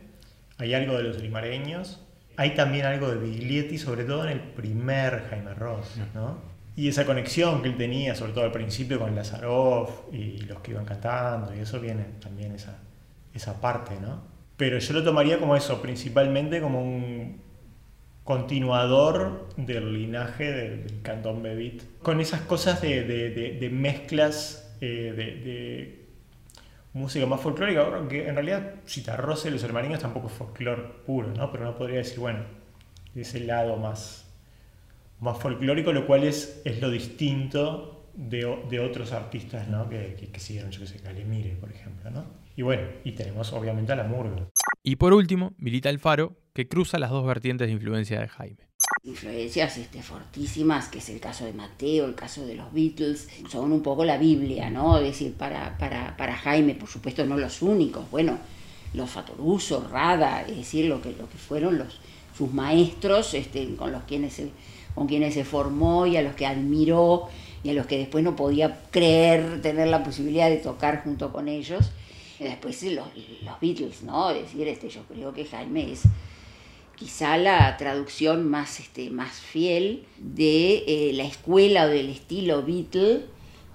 Hay 0.59 0.75
algo 0.75 0.97
de 0.97 1.03
los 1.05 1.21
limareños 1.21 2.01
hay 2.37 2.55
también 2.55 2.87
algo 2.87 3.09
de 3.09 3.19
Biglietti, 3.19 3.79
sobre 3.79 4.05
todo 4.05 4.25
en 4.25 4.31
el 4.31 4.41
primer 4.41 5.27
Jaime 5.29 5.55
Ross, 5.55 5.99
¿no? 6.15 6.39
Y 6.75 6.89
esa 6.89 7.05
conexión 7.05 7.63
que 7.63 7.69
él 7.69 7.77
tenía, 7.77 8.15
sobre 8.15 8.33
todo 8.33 8.45
al 8.45 8.53
principio 8.53 8.99
con 8.99 9.15
Lazaroff 9.15 10.13
y 10.13 10.39
los 10.39 10.61
que 10.61 10.71
iban 10.71 10.85
cantando, 10.85 11.55
y 11.55 11.61
eso 11.61 11.81
viene 11.81 12.05
también 12.21 12.53
esa, 12.53 12.79
esa 13.35 13.61
parte, 13.61 13.99
¿no? 14.01 14.23
Pero 14.57 14.79
yo 14.79 14.95
lo 14.95 15.05
tomaría 15.05 15.39
como 15.39 15.57
eso, 15.57 15.83
principalmente 15.83 16.61
como 16.61 16.83
un 16.83 17.43
continuador 18.25 19.49
del 19.57 19.93
linaje 19.93 20.53
del, 20.53 21.03
cantón 21.03 21.43
beat, 21.43 21.83
con 22.03 22.21
esas 22.21 22.43
cosas 22.43 22.81
de, 22.81 23.69
mezclas 23.73 24.77
eh, 24.81 25.13
de 25.15 26.03
música 26.95 27.27
más 27.27 27.41
folclórica, 27.41 28.07
que 28.09 28.29
en 28.29 28.35
realidad 28.35 28.75
Citarrosa 28.87 29.49
y 29.49 29.53
los 29.53 29.63
hermaninos 29.63 30.01
tampoco 30.01 30.27
es 30.29 30.35
folclore 30.35 30.83
puro, 31.07 31.29
¿no? 31.29 31.51
Pero 31.51 31.65
uno 31.65 31.77
podría 31.77 31.99
decir, 31.99 32.19
bueno, 32.19 32.41
de 33.15 33.23
ese 33.23 33.41
lado 33.41 33.77
más, 33.77 34.22
más 35.23 35.39
folclórico, 35.39 35.93
lo 35.93 36.05
cual 36.05 36.25
es, 36.25 36.61
es 36.65 36.81
lo 36.81 36.91
distinto 36.91 38.11
de, 38.15 38.59
de 38.69 38.81
otros 38.81 39.13
artistas, 39.13 39.69
¿no? 39.69 39.89
Que, 39.89 40.17
que, 40.31 40.41
siguieron, 40.41 40.71
yo 40.73 40.81
que 40.81 40.87
sé, 40.89 40.99
Calimire, 40.99 41.57
por 41.61 41.71
ejemplo, 41.71 42.11
¿no? 42.11 42.25
Y 42.57 42.63
bueno, 42.63 42.83
y 43.05 43.13
tenemos 43.13 43.53
obviamente 43.53 43.93
a 43.93 43.97
la 43.97 44.05
murga. 44.05 44.49
Y 44.83 44.97
por 44.97 45.15
último, 45.15 45.55
Milita 45.59 45.89
Alfaro, 45.89 46.37
que 46.53 46.69
cruza 46.69 46.99
las 46.99 47.11
dos 47.11 47.25
vertientes 47.25 47.69
de 47.69 47.73
influencia 47.73 48.21
de 48.21 48.29
Jaime. 48.29 48.69
Influencias 49.05 49.79
este, 49.79 50.03
fortísimas, 50.03 50.89
que 50.89 50.99
es 50.99 51.09
el 51.09 51.21
caso 51.21 51.45
de 51.45 51.53
Mateo, 51.53 52.07
el 52.07 52.17
caso 52.17 52.45
de 52.45 52.57
los 52.57 52.73
Beatles, 52.73 53.29
son 53.49 53.73
un 53.73 53.83
poco 53.83 54.05
la 54.05 54.19
Biblia, 54.19 54.71
¿no? 54.71 54.99
Es 54.99 55.05
decir, 55.05 55.35
para, 55.35 55.79
para, 55.79 56.17
para 56.17 56.37
Jaime, 56.37 56.75
por 56.75 56.89
supuesto, 56.89 57.25
no 57.25 57.39
los 57.39 57.63
únicos, 57.63 58.11
bueno, 58.11 58.39
los 58.93 59.09
Fatoruso, 59.09 59.89
Rada, 59.89 60.43
es 60.43 60.57
decir, 60.57 60.87
lo 60.87 61.01
que, 61.01 61.13
lo 61.13 61.29
que 61.29 61.39
fueron 61.39 61.79
los, 61.79 62.01
sus 62.37 62.53
maestros 62.53 63.35
este, 63.35 63.75
con, 63.77 63.93
los 63.93 64.03
quienes 64.03 64.35
se, 64.35 64.51
con 64.95 65.07
quienes 65.07 65.35
se 65.35 65.45
formó 65.45 66.07
y 66.07 66.17
a 66.17 66.23
los 66.23 66.35
que 66.35 66.47
admiró 66.47 67.29
y 67.65 67.71
a 67.71 67.75
los 67.75 67.87
que 67.87 67.99
después 67.99 68.25
no 68.25 68.37
podía 68.37 68.83
creer 68.91 69.63
tener 69.63 69.89
la 69.89 70.03
posibilidad 70.03 70.49
de 70.49 70.57
tocar 70.57 71.03
junto 71.05 71.33
con 71.33 71.49
ellos. 71.49 71.91
Y 72.41 72.45
después 72.45 72.83
los, 72.83 73.07
los 73.43 73.61
Beatles, 73.61 74.03
¿no? 74.03 74.31
Es 74.31 74.43
decir, 74.43 74.67
este, 74.67 74.89
yo 74.89 75.03
creo 75.05 75.33
que 75.33 75.45
Jaime 75.45 75.93
es 75.93 76.03
quizá 76.97 77.37
la 77.37 77.77
traducción 77.77 78.49
más, 78.49 78.81
este, 78.81 79.11
más 79.11 79.33
fiel 79.33 80.05
de 80.19 80.85
eh, 80.87 81.13
la 81.15 81.25
escuela 81.25 81.85
o 81.85 81.89
del 81.89 82.09
estilo 82.09 82.63
Beatle, 82.63 83.27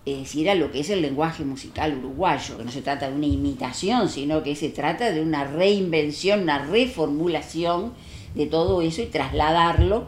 es 0.05 0.19
decir, 0.19 0.49
a 0.49 0.55
lo 0.55 0.71
que 0.71 0.79
es 0.79 0.89
el 0.89 1.01
lenguaje 1.01 1.43
musical 1.43 1.97
uruguayo, 1.97 2.57
que 2.57 2.63
no 2.63 2.71
se 2.71 2.81
trata 2.81 3.09
de 3.09 3.15
una 3.15 3.25
imitación, 3.25 4.07
sino 4.07 4.43
que 4.43 4.55
se 4.55 4.69
trata 4.69 5.11
de 5.11 5.21
una 5.21 5.43
reinvención, 5.43 6.43
una 6.43 6.59
reformulación 6.59 7.93
de 8.33 8.45
todo 8.45 8.81
eso 8.81 9.01
y 9.01 9.07
trasladarlo 9.07 10.07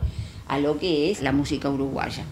a 0.49 0.59
lo 0.59 0.77
que 0.77 1.11
es 1.11 1.21
la 1.21 1.31
música 1.31 1.69
uruguaya. 1.69 2.25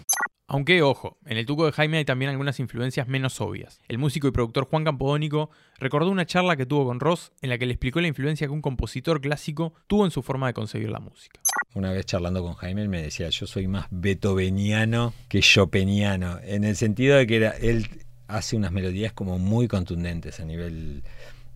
Aunque, 0.49 0.81
ojo, 0.81 1.17
en 1.25 1.37
el 1.37 1.45
tuco 1.45 1.65
de 1.65 1.73
Jaime 1.73 1.97
hay 1.97 2.05
también 2.05 2.31
algunas 2.31 2.59
influencias 2.59 3.07
menos 3.07 3.41
obvias. 3.41 3.79
El 3.89 3.97
músico 3.97 4.27
y 4.27 4.31
productor 4.31 4.65
Juan 4.65 4.85
Campodónico 4.85 5.49
recordó 5.77 6.09
una 6.09 6.25
charla 6.25 6.55
que 6.55 6.65
tuvo 6.65 6.85
con 6.85 6.99
Ross 6.99 7.33
en 7.41 7.49
la 7.49 7.57
que 7.57 7.65
le 7.65 7.73
explicó 7.73 7.99
la 7.99 8.07
influencia 8.07 8.47
que 8.47 8.53
un 8.53 8.61
compositor 8.61 9.19
clásico 9.19 9.73
tuvo 9.87 10.05
en 10.05 10.11
su 10.11 10.23
forma 10.23 10.47
de 10.47 10.53
concebir 10.53 10.89
la 10.89 10.99
música. 10.99 11.41
Una 11.73 11.91
vez 11.91 12.05
charlando 12.05 12.41
con 12.41 12.53
Jaime, 12.55 12.81
él 12.81 12.89
me 12.89 13.01
decía, 13.01 13.29
yo 13.29 13.45
soy 13.45 13.67
más 13.67 13.87
beethoveniano 13.91 15.13
que 15.27 15.41
chopiniano, 15.41 16.39
en 16.41 16.63
el 16.63 16.77
sentido 16.77 17.17
de 17.17 17.27
que 17.27 17.35
era, 17.35 17.51
él 17.51 18.05
hace 18.27 18.55
unas 18.55 18.71
melodías 18.71 19.11
como 19.11 19.37
muy 19.39 19.67
contundentes 19.67 20.39
a 20.39 20.45
nivel 20.45 21.03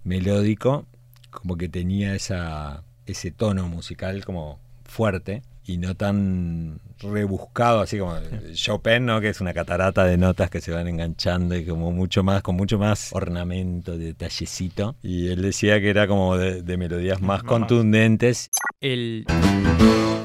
melódico, 0.04 0.86
como 1.30 1.56
que 1.56 1.70
tenía 1.70 2.14
esa, 2.14 2.84
ese 3.06 3.32
tono 3.32 3.70
musical 3.70 4.26
como 4.26 4.60
fuerte 4.84 5.44
y 5.72 5.78
no 5.78 5.96
tan 5.96 6.80
rebuscado, 7.00 7.82
así 7.82 7.98
como 7.98 8.16
Chopin, 8.54 9.06
¿no? 9.06 9.22
que 9.22 9.30
es 9.30 9.42
una 9.42 9.54
catarata 9.54 10.04
de 10.04 10.18
notas 10.18 10.50
que 10.50 10.62
se 10.62 10.72
van 10.72 10.88
enganchando 10.88 11.56
y 11.56 11.66
como 11.66 11.92
mucho 11.92 12.24
más, 12.24 12.42
con 12.42 12.56
mucho 12.56 12.78
más 12.78 13.12
ornamento, 13.14 13.98
detallecito. 13.98 14.96
Y 15.02 15.30
él 15.30 15.42
decía 15.42 15.80
que 15.80 15.90
era 15.90 16.08
como 16.08 16.38
de, 16.38 16.78
melodías 16.78 17.22
más 17.22 17.44
contundentes. 17.44 18.50
El... 18.80 19.26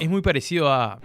Es 0.01 0.09
muy 0.09 0.21
parecido 0.23 0.73
a 0.73 1.01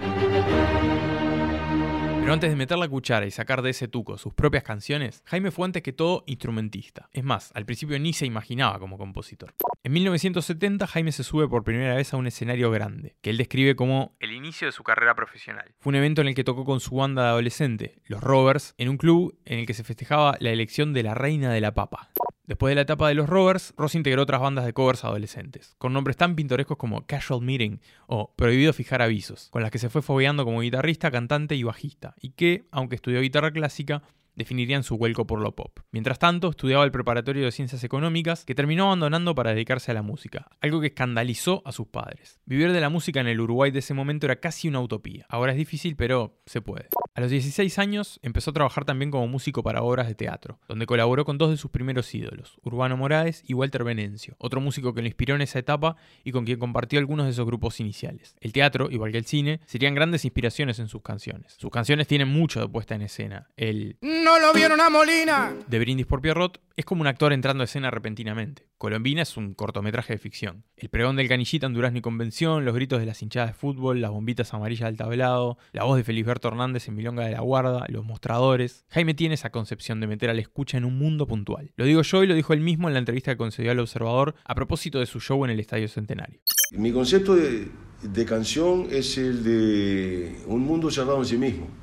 pero 2.22 2.34
antes 2.34 2.52
de 2.52 2.56
meter 2.56 2.78
la 2.78 2.88
cuchara 2.88 3.26
y 3.26 3.32
sacar 3.32 3.64
de 3.64 3.72
ese 3.72 3.88
tuco 3.88 4.16
sus 4.20 4.32
propias 4.36 4.64
canciones, 4.64 5.24
Jaime 5.26 5.50
fue 5.50 5.66
antes 5.66 5.82
que 5.82 5.92
todo 5.92 6.24
instrumentista. 6.28 7.10
Es 7.14 7.24
más, 7.24 7.52
al 7.56 7.66
principio 7.66 7.98
ni 7.98 8.14
se 8.14 8.28
imaginaba 8.28 8.78
como 8.78 9.00
compositor. 9.00 9.56
En 9.84 9.92
1970 9.94 10.86
Jaime 10.86 11.12
se 11.12 11.24
sube 11.24 11.48
por 11.48 11.64
primera 11.64 11.96
vez 11.96 12.14
a 12.14 12.18
un 12.18 12.28
escenario 12.28 12.70
grande, 12.70 13.16
que 13.22 13.32
él 13.32 13.38
describe 13.38 13.76
como 13.76 14.16
el 14.20 14.34
inicio 14.34 14.68
de 14.68 14.72
su 14.72 14.84
carrera 14.84 15.16
profesional. 15.16 15.74
Fue 15.80 15.90
un 15.90 15.96
evento 15.96 16.22
en 16.22 16.28
el 16.28 16.36
que 16.36 16.44
tocó 16.44 16.64
con 16.64 16.80
su 16.80 16.96
banda 16.96 17.24
de 17.24 17.30
adolescente, 17.30 17.96
los 18.06 18.22
Rovers, 18.22 18.76
en 18.78 18.90
un 18.90 18.98
club 18.98 19.40
en 19.46 19.58
el 19.58 19.66
que 19.66 19.74
se 19.74 19.84
festejaba 19.84 20.38
la 20.40 20.52
elección 20.52 20.94
de 20.94 21.02
la 21.02 21.16
reina 21.16 21.52
de 21.52 21.62
la 21.62 21.74
papa. 21.74 22.12
Después 22.46 22.72
de 22.72 22.76
la 22.76 22.82
etapa 22.82 23.08
de 23.08 23.14
los 23.14 23.30
Rovers, 23.30 23.74
Ross 23.78 23.96
integró 23.96 24.24
otras 24.24 24.42
bandas 24.42 24.66
de 24.66 24.74
covers 24.74 25.04
adolescentes, 25.04 25.76
con 25.78 25.94
nombres 25.94 26.18
tan 26.18 26.36
pintorescos 26.36 26.78
como 26.78 27.06
Casual 27.06 27.42
Meeting 27.42 27.80
o 28.08 28.34
Prohibido 28.36 28.74
Fijar 28.74 29.02
Avisos, 29.02 29.50
con 29.52 29.62
las 29.62 29.72
que 29.72 29.78
se 29.78 29.90
fue 29.90 30.02
fogueando 30.02 30.44
como 30.44 30.62
guitarrista, 30.62 31.12
cantante 31.12 31.56
y 31.56 31.64
bajista, 31.64 32.16
y 32.20 32.32
que, 32.32 32.66
aunque 32.72 32.96
estudió 32.96 33.22
guitarra 33.22 33.52
clásica, 33.52 34.02
definirían 34.36 34.84
su 34.84 34.98
vuelco 34.98 35.26
por 35.26 35.40
lo 35.40 35.56
pop. 35.56 35.80
Mientras 35.92 36.20
tanto, 36.20 36.50
estudiaba 36.50 36.84
el 36.84 36.92
preparatorio 36.92 37.46
de 37.46 37.52
ciencias 37.52 37.84
económicas, 37.84 38.46
que 38.46 38.56
terminó 38.56 38.86
abandonando 38.86 39.36
para 39.36 39.52
dedicarse 39.52 39.92
a 39.92 39.94
la 39.94 40.02
música, 40.02 40.48
algo 40.62 40.82
que 40.82 40.88
escandalizó 40.88 41.62
a 41.66 41.72
sus 41.72 41.88
padres. 41.88 42.40
Vivir 42.46 42.72
de 42.72 42.82
la 42.82 42.90
música 42.90 43.20
en 43.20 43.28
el 43.28 43.42
Uruguay 43.42 43.72
de 43.72 43.80
ese 43.80 43.94
momento 43.94 44.26
era 44.26 44.40
casi 44.40 44.68
una 44.68 44.80
utopía. 44.80 45.26
Ahora 45.30 45.52
es 45.52 45.58
difícil, 45.58 45.96
pero 45.96 46.42
se 46.46 46.62
puede. 46.62 46.88
A 47.14 47.22
los 47.22 47.30
16 47.30 47.78
años 47.80 48.20
empezó 48.24 48.52
a 48.52 48.54
trabajar 48.54 48.86
también 48.86 49.12
como 49.12 49.28
músico 49.28 49.64
para 49.64 49.82
obras 49.82 50.08
de 50.08 50.16
teatro, 50.16 50.60
donde 50.68 50.86
colaboró 50.86 51.26
con 51.26 51.38
dos 51.38 51.50
de 51.50 51.58
sus 51.58 51.72
primeros 51.72 52.14
ídolos, 52.16 52.58
Urbano 52.64 52.98
Moraes 52.98 53.44
y 53.46 53.54
Walter 53.54 53.84
Venencio, 53.84 54.36
otro 54.38 54.62
músico 54.62 54.94
que 54.94 55.02
lo 55.02 55.08
inspiró 55.08 55.36
en 55.36 55.42
esa 55.42 55.60
etapa 55.60 55.98
y 56.24 56.32
con 56.32 56.46
quien 56.46 56.60
compartió 56.60 57.00
algunos 57.00 57.26
de 57.26 57.32
esos 57.32 57.46
grupos 57.46 57.80
iniciales. 57.80 58.36
El 58.40 58.54
teatro, 58.54 58.90
igual 58.90 59.12
que 59.12 59.18
el 59.18 59.26
cine, 59.26 59.60
serían 59.66 59.96
grandes 59.96 60.24
inspiraciones 60.26 60.80
en 60.80 60.88
sus 60.88 61.02
canciones. 61.02 61.54
Sus 61.58 61.70
canciones 61.70 62.08
tienen 62.08 62.30
mucho 62.30 62.62
de 62.62 62.70
puesta 62.70 62.96
en 62.96 63.02
escena. 63.02 63.50
El 63.58 63.98
no 64.24 64.40
lo 64.40 64.54
vieron 64.54 64.80
a 64.80 64.90
Molina. 64.90 65.54
De 65.68 65.80
Brindis 65.80 66.06
por 66.06 66.22
Pierrot 66.22 66.62
es 66.76 66.86
como 66.86 67.02
un 67.02 67.08
actor 67.08 67.34
entrando 67.34 67.64
a 67.64 67.66
escena 67.66 67.90
repentinamente. 67.92 68.68
Colombina 68.78 69.24
es 69.24 69.36
un 69.36 69.54
cortometraje 69.54 70.14
de 70.14 70.20
ficción. 70.20 70.64
El 70.78 70.90
pregón 70.90 71.16
del 71.16 71.28
canillita 71.28 71.66
en 71.66 71.74
Durazno 71.74 72.00
y 72.00 72.02
Convención, 72.02 72.64
los 72.64 72.76
gritos 72.76 73.00
de 73.00 73.06
las 73.06 73.22
hinchadas 73.22 73.50
de 73.50 73.54
fútbol, 73.54 74.00
las 74.00 74.12
bombitas 74.12 74.54
amarillas 74.54 74.90
del 74.90 74.98
tablado, 74.98 75.58
la 75.72 75.84
voz 75.84 75.98
de 75.98 76.04
Felisberto 76.04 76.48
Hernández 76.48 76.88
en 76.88 76.96
Milonga 76.96 77.26
de 77.26 77.32
la 77.32 77.42
Guarda, 77.42 77.86
los 77.90 78.06
mostradores. 78.06 78.86
Jaime 78.90 79.14
tiene 79.14 79.36
esa 79.36 79.50
concepción 79.50 80.00
de 80.00 80.08
meter 80.08 80.30
a 80.30 80.34
la 80.34 80.42
escucha 80.42 80.78
en 80.78 80.86
un 80.86 80.98
mundo 80.98 81.28
puntual. 81.28 81.72
Lo 81.76 81.86
digo 81.86 82.02
yo 82.04 82.24
y 82.24 82.28
lo 82.28 82.36
dijo 82.36 82.54
él 82.54 82.62
mismo 82.62 82.88
en 82.88 82.94
la 82.94 83.00
entrevista 83.00 83.32
que 83.32 83.38
concedió 83.38 83.72
al 83.72 83.80
Observador 83.80 84.36
a 84.46 84.56
propósito 84.56 85.00
de 85.00 85.08
su 85.08 85.20
show 85.20 85.44
en 85.46 85.52
el 85.52 85.60
Estadio 85.60 85.88
Centenario. 85.88 86.42
Mi 86.72 86.92
concepto 86.92 87.36
de, 87.36 87.70
de 88.04 88.26
canción 88.26 88.88
es 88.92 89.18
el 89.18 89.44
de 89.44 90.36
un 90.46 90.62
mundo 90.62 90.92
cerrado 90.92 91.18
en 91.20 91.26
sí 91.26 91.38
mismo 91.38 91.81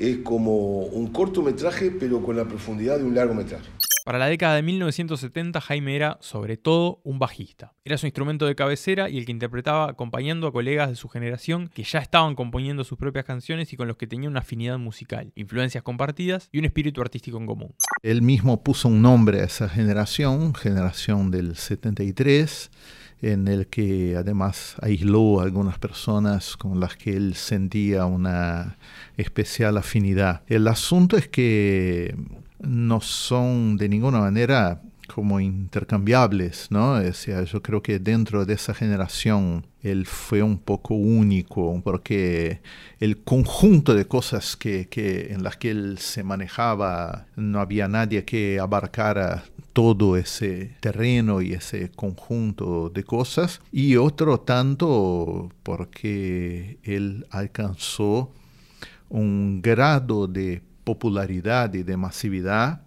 es 0.00 0.18
como 0.18 0.78
un 0.78 1.08
cortometraje 1.08 1.90
pero 1.90 2.22
con 2.22 2.36
la 2.36 2.46
profundidad 2.46 2.98
de 2.98 3.04
un 3.04 3.14
largometraje. 3.14 3.68
Para 4.04 4.18
la 4.18 4.26
década 4.26 4.54
de 4.54 4.62
1970, 4.62 5.60
Jaime 5.60 5.94
era, 5.94 6.16
sobre 6.20 6.56
todo, 6.56 7.00
un 7.04 7.18
bajista. 7.18 7.74
Era 7.84 7.98
su 7.98 8.06
instrumento 8.06 8.46
de 8.46 8.54
cabecera 8.54 9.10
y 9.10 9.18
el 9.18 9.26
que 9.26 9.32
interpretaba 9.32 9.90
acompañando 9.90 10.46
a 10.46 10.52
colegas 10.52 10.88
de 10.88 10.96
su 10.96 11.08
generación 11.08 11.68
que 11.68 11.84
ya 11.84 11.98
estaban 11.98 12.34
componiendo 12.34 12.82
sus 12.82 12.98
propias 12.98 13.26
canciones 13.26 13.72
y 13.72 13.76
con 13.76 13.88
los 13.88 13.98
que 13.98 14.06
tenía 14.06 14.30
una 14.30 14.40
afinidad 14.40 14.78
musical, 14.78 15.32
influencias 15.36 15.84
compartidas 15.84 16.48
y 16.50 16.58
un 16.58 16.64
espíritu 16.64 17.02
artístico 17.02 17.36
en 17.36 17.46
común. 17.46 17.74
Él 18.02 18.22
mismo 18.22 18.64
puso 18.64 18.88
un 18.88 19.02
nombre 19.02 19.42
a 19.42 19.44
esa 19.44 19.68
generación, 19.68 20.54
generación 20.54 21.30
del 21.30 21.56
73 21.56 22.70
en 23.22 23.48
el 23.48 23.66
que 23.66 24.16
además 24.16 24.76
aisló 24.80 25.40
a 25.40 25.44
algunas 25.44 25.78
personas 25.78 26.56
con 26.56 26.80
las 26.80 26.96
que 26.96 27.16
él 27.16 27.34
sentía 27.34 28.06
una 28.06 28.78
especial 29.16 29.76
afinidad. 29.76 30.42
El 30.46 30.66
asunto 30.68 31.16
es 31.16 31.28
que 31.28 32.14
no 32.60 33.00
son 33.00 33.76
de 33.76 33.88
ninguna 33.88 34.20
manera 34.20 34.80
como 35.14 35.40
intercambiables, 35.40 36.68
¿no? 36.70 36.92
O 36.92 37.12
sea, 37.12 37.42
yo 37.42 37.62
creo 37.62 37.82
que 37.82 37.98
dentro 37.98 38.44
de 38.44 38.54
esa 38.54 38.74
generación 38.74 39.66
él 39.82 40.06
fue 40.06 40.42
un 40.42 40.58
poco 40.58 40.94
único, 40.94 41.80
porque 41.82 42.60
el 43.00 43.18
conjunto 43.18 43.94
de 43.94 44.06
cosas 44.06 44.56
que, 44.56 44.88
que, 44.88 45.32
en 45.32 45.42
las 45.42 45.56
que 45.56 45.70
él 45.70 45.98
se 45.98 46.22
manejaba, 46.22 47.26
no 47.36 47.60
había 47.60 47.88
nadie 47.88 48.24
que 48.24 48.60
abarcara 48.60 49.44
todo 49.72 50.16
ese 50.16 50.76
terreno 50.80 51.42
y 51.42 51.52
ese 51.52 51.90
conjunto 51.90 52.90
de 52.90 53.04
cosas, 53.04 53.60
y 53.72 53.96
otro 53.96 54.40
tanto 54.40 55.50
porque 55.62 56.78
él 56.82 57.26
alcanzó 57.30 58.32
un 59.08 59.60
grado 59.62 60.26
de 60.26 60.62
popularidad 60.84 61.74
y 61.74 61.82
de 61.82 61.96
masividad 61.96 62.82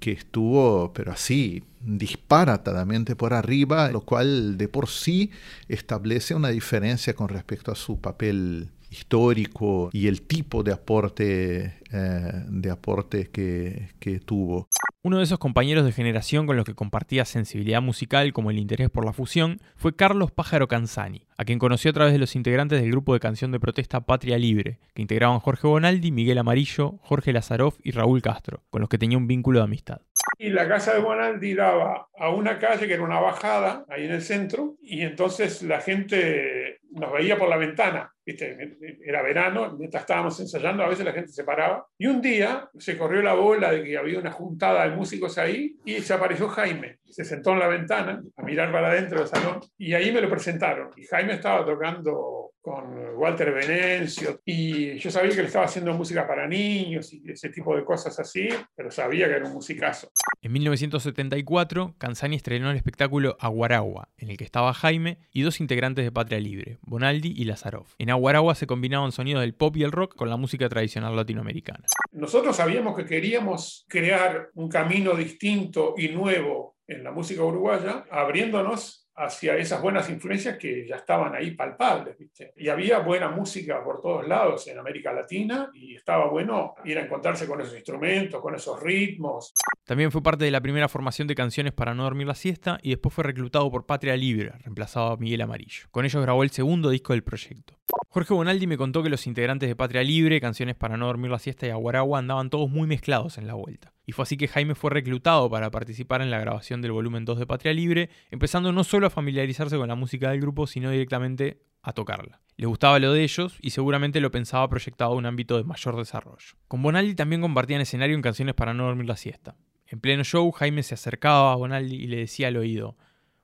que 0.00 0.12
estuvo, 0.12 0.92
pero 0.92 1.12
así, 1.12 1.64
disparatadamente 1.80 3.16
por 3.16 3.32
arriba, 3.32 3.90
lo 3.90 4.02
cual 4.02 4.58
de 4.58 4.68
por 4.68 4.88
sí 4.88 5.30
establece 5.68 6.34
una 6.34 6.48
diferencia 6.48 7.14
con 7.14 7.28
respecto 7.28 7.72
a 7.72 7.74
su 7.74 8.00
papel 8.00 8.70
histórico 8.90 9.90
y 9.92 10.06
el 10.06 10.22
tipo 10.22 10.62
de 10.62 10.72
aporte, 10.72 11.74
eh, 11.92 12.44
de 12.48 12.70
aporte 12.70 13.30
que, 13.30 13.90
que 13.98 14.20
tuvo. 14.20 14.68
Uno 15.06 15.18
de 15.18 15.22
esos 15.22 15.38
compañeros 15.38 15.84
de 15.84 15.92
generación 15.92 16.48
con 16.48 16.56
los 16.56 16.64
que 16.64 16.74
compartía 16.74 17.24
sensibilidad 17.24 17.80
musical 17.80 18.32
como 18.32 18.50
el 18.50 18.58
interés 18.58 18.90
por 18.90 19.04
la 19.04 19.12
fusión 19.12 19.60
fue 19.76 19.94
Carlos 19.94 20.32
Pájaro 20.32 20.66
Canzani, 20.66 21.28
a 21.38 21.44
quien 21.44 21.60
conoció 21.60 21.92
a 21.92 21.94
través 21.94 22.12
de 22.12 22.18
los 22.18 22.34
integrantes 22.34 22.80
del 22.80 22.90
grupo 22.90 23.14
de 23.14 23.20
canción 23.20 23.52
de 23.52 23.60
protesta 23.60 24.00
Patria 24.00 24.36
Libre, 24.36 24.80
que 24.94 25.02
integraban 25.02 25.38
Jorge 25.38 25.68
Bonaldi, 25.68 26.10
Miguel 26.10 26.38
Amarillo, 26.38 26.98
Jorge 27.02 27.32
Lazaroff 27.32 27.78
y 27.84 27.92
Raúl 27.92 28.20
Castro, 28.20 28.64
con 28.68 28.80
los 28.80 28.88
que 28.88 28.98
tenía 28.98 29.16
un 29.16 29.28
vínculo 29.28 29.60
de 29.60 29.66
amistad. 29.66 30.00
Y 30.38 30.50
la 30.50 30.68
casa 30.68 30.94
de 30.94 31.00
Bonaldi 31.00 31.54
daba 31.54 32.08
a 32.18 32.30
una 32.30 32.58
calle 32.58 32.86
que 32.86 32.94
era 32.94 33.02
una 33.02 33.20
bajada, 33.20 33.84
ahí 33.88 34.04
en 34.04 34.12
el 34.12 34.22
centro, 34.22 34.76
y 34.82 35.02
entonces 35.02 35.62
la 35.62 35.80
gente 35.80 36.80
nos 36.90 37.12
veía 37.12 37.38
por 37.38 37.48
la 37.48 37.56
ventana. 37.56 38.12
¿viste? 38.24 38.76
Era 39.04 39.22
verano, 39.22 39.76
mientras 39.78 40.02
estábamos 40.02 40.38
ensayando, 40.40 40.82
a 40.82 40.88
veces 40.88 41.04
la 41.04 41.12
gente 41.12 41.30
se 41.30 41.44
paraba. 41.44 41.86
Y 41.96 42.06
un 42.06 42.20
día 42.20 42.68
se 42.76 42.98
corrió 42.98 43.22
la 43.22 43.34
bola 43.34 43.70
de 43.70 43.84
que 43.84 43.96
había 43.96 44.18
una 44.18 44.32
juntada 44.32 44.88
de 44.88 44.96
músicos 44.96 45.38
ahí 45.38 45.76
y 45.84 46.00
se 46.00 46.12
apareció 46.12 46.48
Jaime. 46.48 46.98
Se 47.04 47.24
sentó 47.24 47.52
en 47.52 47.60
la 47.60 47.68
ventana 47.68 48.22
a 48.36 48.42
mirar 48.42 48.72
para 48.72 48.88
adentro 48.88 49.20
del 49.20 49.28
salón 49.28 49.60
y 49.78 49.94
ahí 49.94 50.10
me 50.10 50.20
lo 50.20 50.28
presentaron. 50.28 50.90
Y 50.96 51.04
Jaime 51.04 51.34
estaba 51.34 51.64
tocando 51.64 52.45
con 52.66 53.14
Walter 53.14 53.54
Venencio, 53.54 54.40
y 54.44 54.98
yo 54.98 55.08
sabía 55.08 55.30
que 55.30 55.38
él 55.38 55.46
estaba 55.46 55.66
haciendo 55.66 55.94
música 55.94 56.26
para 56.26 56.48
niños 56.48 57.12
y 57.12 57.22
ese 57.30 57.48
tipo 57.50 57.76
de 57.76 57.84
cosas 57.84 58.18
así, 58.18 58.48
pero 58.74 58.90
sabía 58.90 59.28
que 59.28 59.34
era 59.34 59.46
un 59.46 59.52
musicazo. 59.52 60.10
En 60.42 60.52
1974, 60.52 61.94
Canzani 61.96 62.34
estrenó 62.34 62.72
el 62.72 62.76
espectáculo 62.76 63.36
Aguaragua, 63.38 64.08
en 64.18 64.30
el 64.30 64.36
que 64.36 64.42
estaba 64.42 64.74
Jaime 64.74 65.18
y 65.32 65.42
dos 65.42 65.60
integrantes 65.60 66.04
de 66.04 66.10
Patria 66.10 66.40
Libre, 66.40 66.78
Bonaldi 66.82 67.32
y 67.36 67.44
Lazarov. 67.44 67.86
En 68.00 68.10
Aguaragua 68.10 68.56
se 68.56 68.66
combinaban 68.66 69.12
sonidos 69.12 69.42
del 69.42 69.54
pop 69.54 69.76
y 69.76 69.84
el 69.84 69.92
rock 69.92 70.16
con 70.16 70.28
la 70.28 70.36
música 70.36 70.68
tradicional 70.68 71.14
latinoamericana. 71.14 71.84
Nosotros 72.10 72.56
sabíamos 72.56 72.96
que 72.96 73.04
queríamos 73.04 73.86
crear 73.88 74.50
un 74.54 74.68
camino 74.68 75.14
distinto 75.14 75.94
y 75.96 76.08
nuevo 76.08 76.74
en 76.88 77.04
la 77.04 77.12
música 77.12 77.44
uruguaya, 77.44 78.06
abriéndonos 78.10 79.05
hacia 79.16 79.56
esas 79.56 79.80
buenas 79.80 80.08
influencias 80.10 80.58
que 80.58 80.86
ya 80.86 80.96
estaban 80.96 81.34
ahí 81.34 81.52
palpables. 81.52 82.18
¿viste? 82.18 82.52
Y 82.56 82.68
había 82.68 82.98
buena 82.98 83.30
música 83.30 83.82
por 83.82 84.00
todos 84.00 84.26
lados 84.28 84.66
en 84.68 84.78
América 84.78 85.12
Latina 85.12 85.70
y 85.74 85.96
estaba 85.96 86.28
bueno 86.28 86.74
ir 86.84 86.98
a 86.98 87.02
encontrarse 87.02 87.46
con 87.46 87.60
esos 87.60 87.74
instrumentos, 87.74 88.40
con 88.40 88.54
esos 88.54 88.80
ritmos. 88.82 89.54
También 89.84 90.12
fue 90.12 90.22
parte 90.22 90.44
de 90.44 90.50
la 90.50 90.60
primera 90.60 90.88
formación 90.88 91.28
de 91.28 91.34
canciones 91.34 91.72
para 91.72 91.94
no 91.94 92.04
dormir 92.04 92.26
la 92.26 92.34
siesta 92.34 92.78
y 92.82 92.90
después 92.90 93.14
fue 93.14 93.24
reclutado 93.24 93.70
por 93.70 93.86
Patria 93.86 94.16
Libre, 94.16 94.52
reemplazado 94.58 95.12
a 95.12 95.16
Miguel 95.16 95.40
Amarillo. 95.40 95.86
Con 95.90 96.04
ellos 96.04 96.22
grabó 96.22 96.42
el 96.42 96.50
segundo 96.50 96.90
disco 96.90 97.12
del 97.12 97.22
proyecto. 97.22 97.74
Jorge 98.16 98.32
Bonaldi 98.32 98.66
me 98.66 98.78
contó 98.78 99.02
que 99.02 99.10
los 99.10 99.26
integrantes 99.26 99.68
de 99.68 99.76
Patria 99.76 100.02
Libre, 100.02 100.40
Canciones 100.40 100.74
para 100.74 100.96
no 100.96 101.04
dormir 101.04 101.30
la 101.30 101.38
siesta 101.38 101.66
y 101.66 101.68
Aguaragua 101.68 102.18
andaban 102.18 102.48
todos 102.48 102.70
muy 102.70 102.86
mezclados 102.86 103.36
en 103.36 103.46
la 103.46 103.52
vuelta. 103.52 103.92
Y 104.06 104.12
fue 104.12 104.22
así 104.22 104.38
que 104.38 104.48
Jaime 104.48 104.74
fue 104.74 104.90
reclutado 104.90 105.50
para 105.50 105.70
participar 105.70 106.22
en 106.22 106.30
la 106.30 106.38
grabación 106.38 106.80
del 106.80 106.92
volumen 106.92 107.26
2 107.26 107.40
de 107.40 107.46
Patria 107.46 107.74
Libre, 107.74 108.08
empezando 108.30 108.72
no 108.72 108.84
solo 108.84 109.08
a 109.08 109.10
familiarizarse 109.10 109.76
con 109.76 109.88
la 109.88 109.96
música 109.96 110.30
del 110.30 110.40
grupo, 110.40 110.66
sino 110.66 110.90
directamente 110.90 111.60
a 111.82 111.92
tocarla. 111.92 112.40
Le 112.56 112.64
gustaba 112.64 112.98
lo 113.00 113.12
de 113.12 113.22
ellos 113.22 113.58
y 113.60 113.68
seguramente 113.68 114.22
lo 114.22 114.30
pensaba 114.30 114.66
proyectado 114.66 115.12
a 115.12 115.16
un 115.16 115.26
ámbito 115.26 115.58
de 115.58 115.64
mayor 115.64 115.94
desarrollo. 115.98 116.56
Con 116.68 116.80
Bonaldi 116.80 117.14
también 117.16 117.42
compartían 117.42 117.82
escenario 117.82 118.16
en 118.16 118.22
Canciones 118.22 118.54
para 118.54 118.72
no 118.72 118.86
dormir 118.86 119.08
la 119.08 119.18
siesta. 119.18 119.56
En 119.88 120.00
pleno 120.00 120.24
show, 120.24 120.50
Jaime 120.52 120.82
se 120.84 120.94
acercaba 120.94 121.52
a 121.52 121.56
Bonaldi 121.56 121.96
y 121.96 122.06
le 122.06 122.16
decía 122.16 122.48
al 122.48 122.56
oído, 122.56 122.96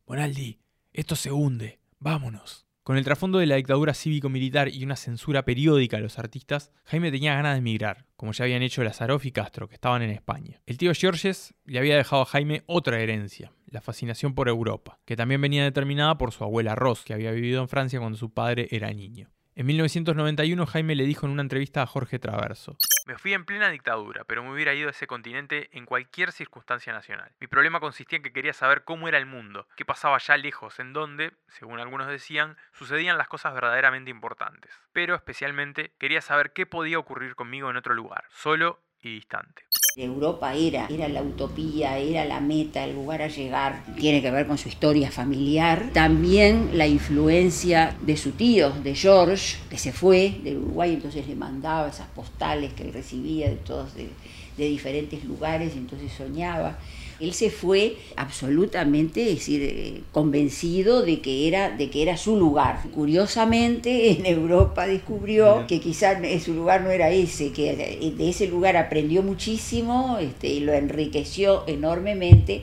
Bonaldi, 0.07 0.61
esto 0.95 1.15
se 1.15 1.31
hunde, 1.31 1.79
vámonos. 1.99 2.72
Con 2.85 2.97
el 2.97 3.05
trasfondo 3.05 3.39
de 3.39 3.47
la 3.47 3.55
dictadura 3.55 3.95
cívico-militar 3.95 4.69
y 4.69 4.83
una 4.83 4.97
censura 4.97 5.45
periódica 5.45 5.99
a 5.99 6.01
los 6.01 6.19
artistas, 6.19 6.73
Jaime 6.85 7.13
tenía 7.13 7.37
ganas 7.37 7.55
de 7.55 7.59
emigrar, 7.59 8.07
como 8.17 8.33
ya 8.33 8.43
habían 8.43 8.63
hecho 8.63 8.83
Lazaroff 8.83 9.25
y 9.25 9.31
Castro, 9.31 9.69
que 9.69 9.77
estaban 9.77 10.03
en 10.03 10.11
España. 10.11 10.61
El 10.67 10.79
tío 10.79 10.93
Georges 10.93 11.55
le 11.65 11.79
había 11.79 11.97
dejado 11.97 12.23
a 12.23 12.27
Jaime 12.27 12.65
otra 12.67 12.99
herencia, 13.01 13.53
la 13.67 13.83
fascinación 13.83 14.35
por 14.35 14.49
Europa, 14.49 14.99
que 15.05 15.15
también 15.15 15.41
venía 15.41 15.63
determinada 15.63 16.19
por 16.19 16.33
su 16.33 16.43
abuela 16.43 16.75
Ross, 16.75 17.05
que 17.05 17.15
había 17.15 17.31
vivido 17.31 17.63
en 17.63 17.69
Francia 17.69 18.01
cuando 18.01 18.19
su 18.19 18.33
padre 18.33 18.67
era 18.73 18.93
niño. 18.93 19.31
En 19.55 19.67
1991 19.67 20.67
Jaime 20.67 20.97
le 20.97 21.07
dijo 21.07 21.27
en 21.27 21.33
una 21.33 21.43
entrevista 21.43 21.83
a 21.83 21.87
Jorge 21.87 22.19
Traverso, 22.19 22.77
me 23.07 23.19
fui 23.19 23.35
en 23.35 23.45
plena 23.45 23.69
dictadura, 23.69 24.25
pero 24.25 24.43
me 24.43 24.53
hubiera 24.53 24.75
ido 24.75 24.89
a 24.89 24.93
ese 24.93 25.07
continente 25.07 25.69
en 25.73 25.87
cualquier 25.87 26.33
circunstancia 26.33 26.93
nacional. 26.93 27.33
Mi 27.41 27.47
problema 27.47 27.81
consistía 27.81 28.19
en 28.19 28.23
que 28.23 28.33
quería 28.33 28.53
saber 28.53 28.85
cómo 28.85 29.09
era 29.09 29.19
el 29.19 29.27
mundo, 29.27 29.67
qué 29.77 29.85
pasaba 29.85 30.17
allá 30.17 30.37
lejos, 30.37 30.79
en 30.79 30.93
donde, 30.93 31.33
según 31.49 31.81
algunos 31.81 32.09
decían, 32.09 32.57
sucedían 32.73 33.19
las 33.19 33.29
cosas 33.29 33.55
verdaderamente 33.55 34.11
importantes. 34.11 34.71
Pero 34.93 35.15
especialmente 35.15 35.93
quería 35.99 36.21
saber 36.21 36.53
qué 36.53 36.67
podía 36.67 36.99
ocurrir 36.99 37.35
conmigo 37.35 37.71
en 37.71 37.77
otro 37.77 37.95
lugar, 37.95 38.25
solo 38.31 38.81
y 39.01 39.15
distante. 39.15 39.67
Europa 39.97 40.55
era, 40.55 40.87
era 40.89 41.09
la 41.09 41.23
utopía, 41.23 41.99
era 41.99 42.25
la 42.25 42.41
meta, 42.41 42.85
el 42.85 42.95
lugar 42.95 43.21
a 43.21 43.29
llegar. 43.29 43.85
Tiene 43.99 44.23
que 44.23 44.31
ver 44.31 44.47
con 44.47 44.57
su 44.57 44.69
historia 44.69 45.11
familiar. 45.11 45.91
También 45.93 46.71
la 46.73 46.87
influencia 46.87 47.95
de 48.01 48.17
su 48.17 48.31
tío, 48.31 48.71
de 48.71 48.95
George, 48.95 49.57
que 49.69 49.77
se 49.77 49.93
fue 49.93 50.41
de 50.43 50.57
Uruguay, 50.57 50.95
entonces 50.95 51.27
le 51.29 51.37
mandaba 51.37 51.89
esas 51.89 52.09
postales 52.09 52.73
que 52.73 52.85
él 52.85 52.93
recibía 52.93 53.51
de 53.51 53.57
todos 53.57 53.95
de, 53.95 54.09
de 54.57 54.65
diferentes 54.65 55.25
lugares, 55.25 55.75
entonces 55.77 56.11
soñaba. 56.13 56.79
Él 57.23 57.35
se 57.35 57.51
fue 57.51 57.97
absolutamente, 58.17 59.25
decir, 59.25 59.63
eh, 59.63 60.01
convencido 60.11 61.03
de 61.03 61.21
que 61.21 61.47
era 61.47 61.71
de 61.71 61.89
que 61.89 62.03
era 62.03 62.17
su 62.17 62.37
lugar. 62.37 62.83
Curiosamente, 62.93 64.11
en 64.11 64.27
Europa 64.27 64.87
descubrió 64.87 65.65
que 65.69 65.81
quizás 65.81 66.19
su 66.43 66.53
lugar 66.53 66.83
no 66.83 66.91
era 66.91 67.11
ese, 67.11 67.53
que 67.53 68.13
de 68.17 68.29
ese 68.29 68.49
lugar 68.49 68.77
aprendió 68.77 69.23
muchísimo 69.23 70.19
este, 70.21 70.49
y 70.49 70.61
lo 70.61 70.73
enriqueció 70.73 71.63
enormemente 71.69 72.63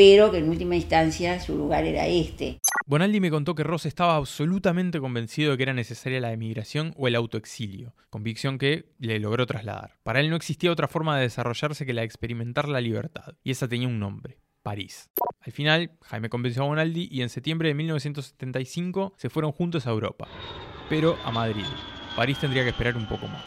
pero 0.00 0.30
que 0.30 0.38
en 0.38 0.48
última 0.48 0.76
instancia 0.76 1.38
su 1.40 1.54
lugar 1.54 1.84
era 1.84 2.06
este. 2.06 2.58
Bonaldi 2.86 3.20
me 3.20 3.30
contó 3.30 3.54
que 3.54 3.64
Ross 3.64 3.84
estaba 3.84 4.16
absolutamente 4.16 4.98
convencido 4.98 5.50
de 5.50 5.58
que 5.58 5.64
era 5.64 5.74
necesaria 5.74 6.20
la 6.20 6.32
emigración 6.32 6.94
o 6.96 7.06
el 7.06 7.14
autoexilio, 7.14 7.94
convicción 8.08 8.56
que 8.56 8.94
le 8.98 9.18
logró 9.18 9.44
trasladar. 9.44 9.98
Para 10.02 10.20
él 10.20 10.30
no 10.30 10.36
existía 10.36 10.72
otra 10.72 10.88
forma 10.88 11.18
de 11.18 11.24
desarrollarse 11.24 11.84
que 11.84 11.92
la 11.92 12.00
de 12.00 12.06
experimentar 12.06 12.66
la 12.66 12.80
libertad, 12.80 13.34
y 13.44 13.50
esa 13.50 13.68
tenía 13.68 13.88
un 13.88 14.00
nombre, 14.00 14.38
París. 14.62 15.10
Al 15.38 15.52
final, 15.52 15.90
Jaime 16.00 16.30
convenció 16.30 16.62
a 16.62 16.68
Bonaldi 16.68 17.06
y 17.12 17.20
en 17.20 17.28
septiembre 17.28 17.68
de 17.68 17.74
1975 17.74 19.12
se 19.18 19.28
fueron 19.28 19.52
juntos 19.52 19.86
a 19.86 19.90
Europa, 19.90 20.28
pero 20.88 21.18
a 21.26 21.30
Madrid. 21.30 21.66
París 22.16 22.38
tendría 22.38 22.62
que 22.62 22.70
esperar 22.70 22.96
un 22.96 23.06
poco 23.06 23.28
más. 23.28 23.44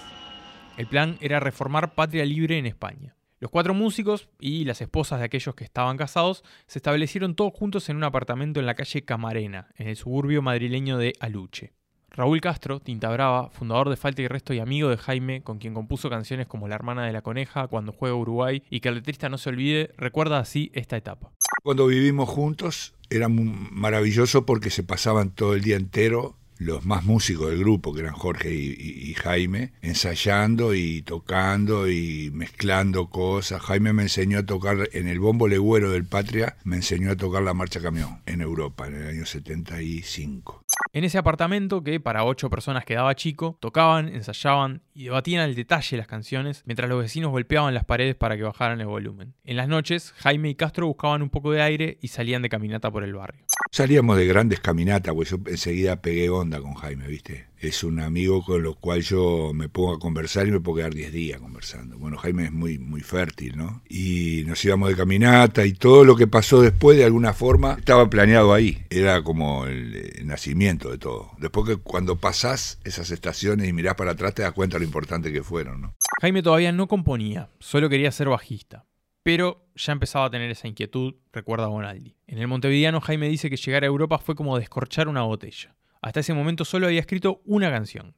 El 0.77 0.85
plan 0.85 1.17
era 1.19 1.39
reformar 1.39 1.95
Patria 1.95 2.23
Libre 2.25 2.59
en 2.59 2.67
España. 2.67 3.15
Los 3.43 3.51
cuatro 3.51 3.73
músicos 3.73 4.29
y 4.39 4.63
las 4.63 4.79
esposas 4.79 5.19
de 5.19 5.25
aquellos 5.25 5.53
que 5.53 5.65
estaban 5.65 5.97
casados 5.97 6.45
se 6.65 6.79
establecieron 6.79 7.35
todos 7.35 7.51
juntos 7.53 7.89
en 7.89 7.97
un 7.97 8.05
apartamento 8.05 8.61
en 8.61 8.65
la 8.65 8.73
calle 8.73 9.03
Camarena, 9.03 9.67
en 9.75 9.89
el 9.89 9.97
suburbio 9.97 10.41
madrileño 10.41 10.97
de 10.97 11.11
Aluche. 11.19 11.73
Raúl 12.09 12.39
Castro, 12.39 12.79
Tinta 12.79 13.09
Brava, 13.09 13.49
fundador 13.49 13.89
de 13.89 13.97
Falta 13.97 14.21
y 14.21 14.29
Resto 14.29 14.53
y 14.53 14.59
amigo 14.59 14.87
de 14.87 14.95
Jaime, 14.95 15.43
con 15.43 15.57
quien 15.57 15.73
compuso 15.73 16.09
canciones 16.09 16.47
como 16.47 16.69
La 16.69 16.75
hermana 16.75 17.05
de 17.05 17.11
la 17.11 17.21
coneja, 17.21 17.67
Cuando 17.67 17.91
juega 17.91 18.15
Uruguay 18.15 18.63
y 18.69 18.79
Que 18.79 18.87
el 18.87 18.95
letrista 18.95 19.27
no 19.27 19.37
se 19.37 19.49
olvide, 19.49 19.91
recuerda 19.97 20.39
así 20.39 20.71
esta 20.73 20.95
etapa. 20.95 21.33
Cuando 21.63 21.87
vivimos 21.87 22.29
juntos 22.29 22.93
era 23.09 23.27
maravilloso 23.27 24.45
porque 24.45 24.69
se 24.69 24.83
pasaban 24.83 25.31
todo 25.31 25.53
el 25.53 25.63
día 25.63 25.75
entero 25.75 26.37
los 26.63 26.85
más 26.85 27.03
músicos 27.03 27.49
del 27.49 27.59
grupo, 27.59 27.93
que 27.93 28.01
eran 28.01 28.13
Jorge 28.13 28.53
y, 28.53 29.13
Jaime, 29.15 29.73
ensayando 29.81 30.73
y 30.73 31.01
tocando 31.01 31.89
y 31.89 32.31
mezclando 32.33 33.09
cosas. 33.09 33.61
Jaime 33.61 33.93
me 33.93 34.03
enseñó 34.03 34.39
a 34.39 34.45
tocar 34.45 34.89
en 34.93 35.07
el 35.07 35.19
bombo 35.19 35.47
legüero 35.47 35.91
del 35.91 36.05
Patria, 36.05 36.57
me 36.63 36.77
enseñó 36.77 37.11
a 37.11 37.15
tocar 37.15 37.43
la 37.43 37.53
marcha 37.53 37.81
camión 37.81 38.21
en 38.25 38.41
Europa 38.41 38.87
en 38.87 38.95
el 38.95 39.07
año 39.07 39.25
75. 39.25 40.62
En 40.91 41.03
ese 41.03 41.17
apartamento, 41.17 41.83
que 41.83 41.99
para 41.99 42.23
ocho 42.23 42.49
personas 42.49 42.85
quedaba 42.85 43.15
chico, 43.15 43.57
tocaban, 43.59 44.09
ensayaban 44.09 44.81
y 44.93 45.05
debatían 45.05 45.41
al 45.41 45.55
detalle 45.55 45.97
las 45.97 46.07
canciones 46.07 46.63
mientras 46.65 46.89
los 46.89 47.01
vecinos 47.01 47.31
golpeaban 47.31 47.73
las 47.73 47.85
paredes 47.85 48.15
para 48.15 48.37
que 48.37 48.43
bajaran 48.43 48.79
el 48.79 48.87
volumen. 48.87 49.33
En 49.43 49.57
las 49.57 49.67
noches, 49.67 50.13
Jaime 50.17 50.49
y 50.49 50.55
Castro 50.55 50.87
buscaban 50.87 51.21
un 51.21 51.29
poco 51.29 51.51
de 51.51 51.61
aire 51.61 51.97
y 52.01 52.09
salían 52.09 52.41
de 52.41 52.49
caminata 52.49 52.91
por 52.91 53.03
el 53.03 53.13
barrio. 53.13 53.45
Salíamos 53.71 54.17
de 54.17 54.27
grandes 54.27 54.59
caminatas, 54.59 55.15
pues 55.15 55.31
yo 55.31 55.37
enseguida 55.47 56.01
pegué 56.01 56.29
onda 56.29 56.61
con 56.61 56.75
Jaime, 56.75 57.07
¿viste? 57.07 57.47
Es 57.63 57.81
un 57.85 58.01
amigo 58.01 58.43
con 58.43 58.61
lo 58.61 58.75
cual 58.75 59.03
yo 59.03 59.51
me 59.53 59.69
pongo 59.69 59.93
a 59.93 59.99
conversar 59.99 60.45
y 60.45 60.51
me 60.51 60.59
puedo 60.59 60.79
quedar 60.79 60.93
10 60.93 61.13
días 61.13 61.39
conversando. 61.39 61.97
Bueno, 61.97 62.17
Jaime 62.17 62.43
es 62.43 62.51
muy, 62.51 62.77
muy 62.77 62.99
fértil, 62.99 63.55
¿no? 63.55 63.81
Y 63.87 64.43
nos 64.45 64.63
íbamos 64.65 64.89
de 64.89 64.97
caminata 64.97 65.65
y 65.65 65.71
todo 65.71 66.03
lo 66.03 66.17
que 66.17 66.27
pasó 66.27 66.61
después, 66.61 66.97
de 66.97 67.05
alguna 67.05 67.31
forma, 67.31 67.77
estaba 67.79 68.09
planeado 68.09 68.53
ahí. 68.53 68.83
Era 68.89 69.23
como 69.23 69.65
el, 69.65 70.27
nacimiento 70.27 70.91
de 70.91 70.97
todo. 70.97 71.31
Después 71.37 71.65
que 71.65 71.77
cuando 71.77 72.17
pasás 72.17 72.79
esas 72.83 73.11
estaciones 73.11 73.69
y 73.69 73.71
mirás 73.71 73.95
para 73.95 74.11
atrás, 74.11 74.35
te 74.35 74.41
das 74.41 74.51
cuenta 74.51 74.77
lo 74.77 74.83
importante 74.83 75.31
que 75.31 75.41
fueron, 75.41 75.79
¿no? 75.79 75.95
Jaime 76.19 76.43
todavía 76.43 76.73
no 76.73 76.89
componía, 76.89 77.49
solo 77.61 77.87
quería 77.87 78.11
ser 78.11 78.27
bajista. 78.27 78.85
Pero 79.23 79.69
ya 79.73 79.93
empezaba 79.93 80.25
a 80.25 80.29
tener 80.29 80.51
esa 80.51 80.67
inquietud, 80.67 81.15
recuerda 81.31 81.67
Bonaldi. 81.67 82.17
En 82.27 82.39
el 82.39 82.49
Montevideano, 82.49 82.99
Jaime 82.99 83.29
dice 83.29 83.49
que 83.49 83.55
llegar 83.55 83.83
a 83.85 83.87
Europa 83.87 84.19
fue 84.19 84.35
como 84.35 84.59
descorchar 84.59 85.07
una 85.07 85.21
botella. 85.21 85.73
Hasta 86.03 86.19
ese 86.19 86.33
momento 86.33 86.65
solo 86.65 86.87
había 86.87 86.99
escrito 86.99 87.41
una 87.45 87.71
canción. 87.71 88.13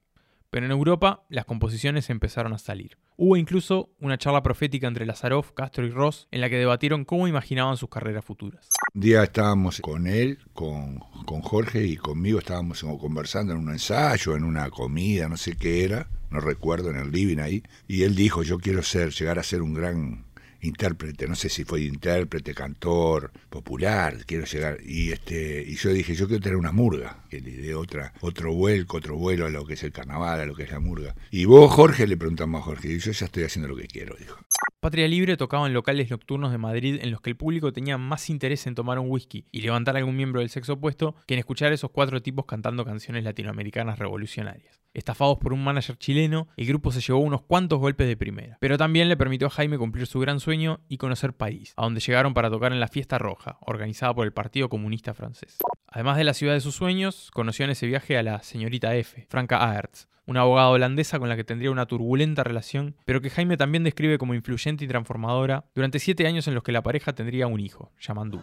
Pero 0.50 0.66
en 0.66 0.72
Europa 0.72 1.24
las 1.30 1.46
composiciones 1.46 2.10
empezaron 2.10 2.52
a 2.52 2.58
salir. 2.58 2.98
Hubo 3.16 3.38
incluso 3.38 3.92
una 4.00 4.18
charla 4.18 4.42
profética 4.42 4.88
entre 4.88 5.06
Lazaroff, 5.06 5.52
Castro 5.52 5.86
y 5.86 5.92
Ross 5.92 6.28
en 6.32 6.42
la 6.42 6.50
que 6.50 6.58
debatieron 6.58 7.06
cómo 7.06 7.28
imaginaban 7.28 7.78
sus 7.78 7.90
carreras 7.90 8.26
futuras. 8.26 8.70
Un 8.96 9.02
día 9.02 9.24
estábamos 9.24 9.82
con 9.82 10.08
él, 10.08 10.40
con, 10.54 11.00
con 11.26 11.42
Jorge 11.42 11.86
y 11.86 11.96
conmigo 11.96 12.40
estábamos 12.40 12.84
conversando 13.00 13.54
en 13.54 13.60
un 13.60 13.70
ensayo, 13.70 14.36
en 14.36 14.46
una 14.46 14.72
comida, 14.72 15.30
no 15.30 15.38
sé 15.38 15.56
qué 15.56 15.84
era, 15.84 16.08
no 16.32 16.40
recuerdo, 16.40 16.90
en 16.90 16.98
el 16.98 17.12
living 17.12 17.38
ahí, 17.38 17.62
y 17.88 18.02
él 18.02 18.16
dijo, 18.16 18.42
yo 18.42 18.58
quiero 18.58 18.82
ser, 18.82 19.12
llegar 19.12 19.38
a 19.38 19.44
ser 19.44 19.62
un 19.62 19.76
gran 19.76 20.25
intérprete, 20.66 21.28
no 21.28 21.36
sé 21.36 21.50
si 21.50 21.64
fue 21.64 21.82
intérprete, 21.82 22.54
cantor, 22.54 23.32
popular, 23.50 24.26
quiero 24.26 24.46
llegar. 24.46 24.78
Y 24.84 25.12
este, 25.12 25.64
y 25.66 25.76
yo 25.76 25.92
dije, 25.92 26.16
yo 26.16 26.28
quiero 26.28 26.42
tener 26.42 26.58
una 26.58 26.72
murga, 26.72 27.24
que 27.30 27.42
le 27.42 27.52
dé 27.52 27.76
otra, 27.76 28.14
otro 28.22 28.54
vuelco, 28.54 28.98
otro 28.98 29.16
vuelo 29.16 29.46
a 29.46 29.50
lo 29.50 29.66
que 29.66 29.74
es 29.74 29.84
el 29.84 29.92
carnaval, 29.92 30.40
a 30.40 30.46
lo 30.46 30.56
que 30.56 30.64
es 30.64 30.72
la 30.72 30.80
murga. 30.80 31.16
Y 31.32 31.46
vos, 31.46 31.72
Jorge, 31.72 32.08
le 32.08 32.18
preguntamos 32.18 32.62
a 32.62 32.66
Jorge, 32.66 32.94
y 32.94 33.00
yo 33.00 33.12
ya 33.12 33.26
estoy 33.26 33.44
haciendo 33.44 33.70
lo 33.70 33.76
que 33.76 33.88
quiero, 33.88 34.16
dijo. 34.18 34.38
Patria 34.86 35.08
Libre 35.08 35.36
tocaba 35.36 35.66
en 35.66 35.74
locales 35.74 36.12
nocturnos 36.12 36.52
de 36.52 36.60
Madrid 36.60 37.00
en 37.02 37.10
los 37.10 37.20
que 37.20 37.32
el 37.32 37.36
público 37.36 37.74
tenía 37.74 37.98
más 37.98 38.30
interés 38.30 38.68
en 38.68 38.76
tomar 38.76 39.00
un 39.00 39.10
whisky 39.10 39.48
y 39.52 39.62
levantar 39.62 39.96
a 39.96 39.98
algún 39.98 40.16
miembro 40.16 40.42
del 40.42 40.52
sexo 40.52 40.74
opuesto 40.74 41.16
que 41.26 41.34
en 41.34 41.40
escuchar 41.40 41.72
a 41.72 41.74
esos 41.74 41.90
cuatro 41.90 42.22
tipos 42.22 42.46
cantando 42.46 42.86
canciones 42.86 43.24
latinoamericanas 43.24 43.98
revolucionarias. 43.98 44.80
Estafados 44.94 45.40
por 45.40 45.54
un 45.54 45.64
manager 45.64 45.98
chileno, 45.98 46.50
el 46.56 46.68
grupo 46.68 46.92
se 46.92 47.02
llevó 47.02 47.18
unos 47.18 47.42
cuantos 47.42 47.80
golpes 47.80 48.08
de 48.08 48.16
primera, 48.16 48.60
pero 48.62 48.78
también 48.78 49.10
le 49.10 49.18
permitió 49.18 49.48
a 49.48 49.50
Jaime 49.50 49.80
cumplir 49.80 50.06
su 50.06 50.20
gran 50.20 50.40
sueño 50.40 50.82
y 50.88 50.98
conocer 50.98 51.34
París, 51.34 51.74
a 51.78 51.82
donde 51.82 52.00
llegaron 52.00 52.36
para 52.36 52.52
tocar 52.52 52.72
en 52.72 52.80
la 52.80 52.88
Fiesta 52.88 53.18
Roja, 53.18 53.58
organizada 53.62 54.14
por 54.14 54.28
el 54.28 54.34
Partido 54.34 54.70
Comunista 54.70 55.16
Francés. 55.16 55.58
Además 55.88 56.16
de 56.18 56.26
la 56.26 56.36
ciudad 56.36 56.54
de 56.54 56.62
sus 56.62 56.76
sueños, 56.76 57.32
conoció 57.32 57.66
en 57.66 57.72
ese 57.72 57.88
viaje 57.88 58.20
a 58.20 58.24
la 58.24 58.44
señorita 58.44 58.96
F, 58.96 59.26
Franca 59.30 59.68
Aerts, 59.68 60.08
una 60.26 60.42
abogada 60.42 60.70
holandesa 60.70 61.20
con 61.20 61.30
la 61.30 61.36
que 61.36 61.44
tendría 61.44 61.72
una 61.72 61.86
turbulenta 61.86 62.44
relación, 62.44 62.96
pero 63.06 63.22
que 63.22 63.30
Jaime 63.30 63.58
también 63.58 63.84
describe 63.84 64.18
como 64.18 64.34
influyente 64.34 64.86
y 64.86 64.88
transformadora 64.88 65.66
durante 65.76 66.00
siete 66.00 66.28
años 66.28 66.48
en 66.48 66.56
los 66.56 66.64
que 66.64 66.72
la 66.72 66.84
pareja 66.84 67.14
tendría 67.14 67.48
un 67.48 67.60
hijo, 67.60 67.92
Yamandu. 68.00 68.42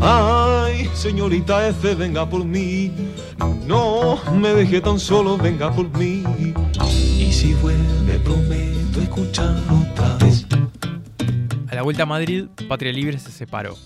Ay, 0.00 0.88
señorita 0.94 1.68
F, 1.68 1.94
venga 1.94 2.28
por 2.28 2.44
mí. 2.44 2.92
No 3.66 4.18
me 4.34 4.50
deje 4.50 4.80
tan 4.80 4.98
solo, 4.98 5.36
venga 5.36 5.72
por 5.72 5.88
mí. 5.98 6.22
Y 7.18 7.32
si 7.32 7.54
vuelve, 7.54 8.18
prometo 8.24 9.00
otra 9.20 10.16
vez. 10.18 10.46
A 11.68 11.74
la 11.74 11.82
vuelta 11.82 12.04
a 12.04 12.06
Madrid, 12.06 12.46
Patria 12.68 12.92
Libre 12.92 13.18
se 13.18 13.30
separó. 13.30 13.76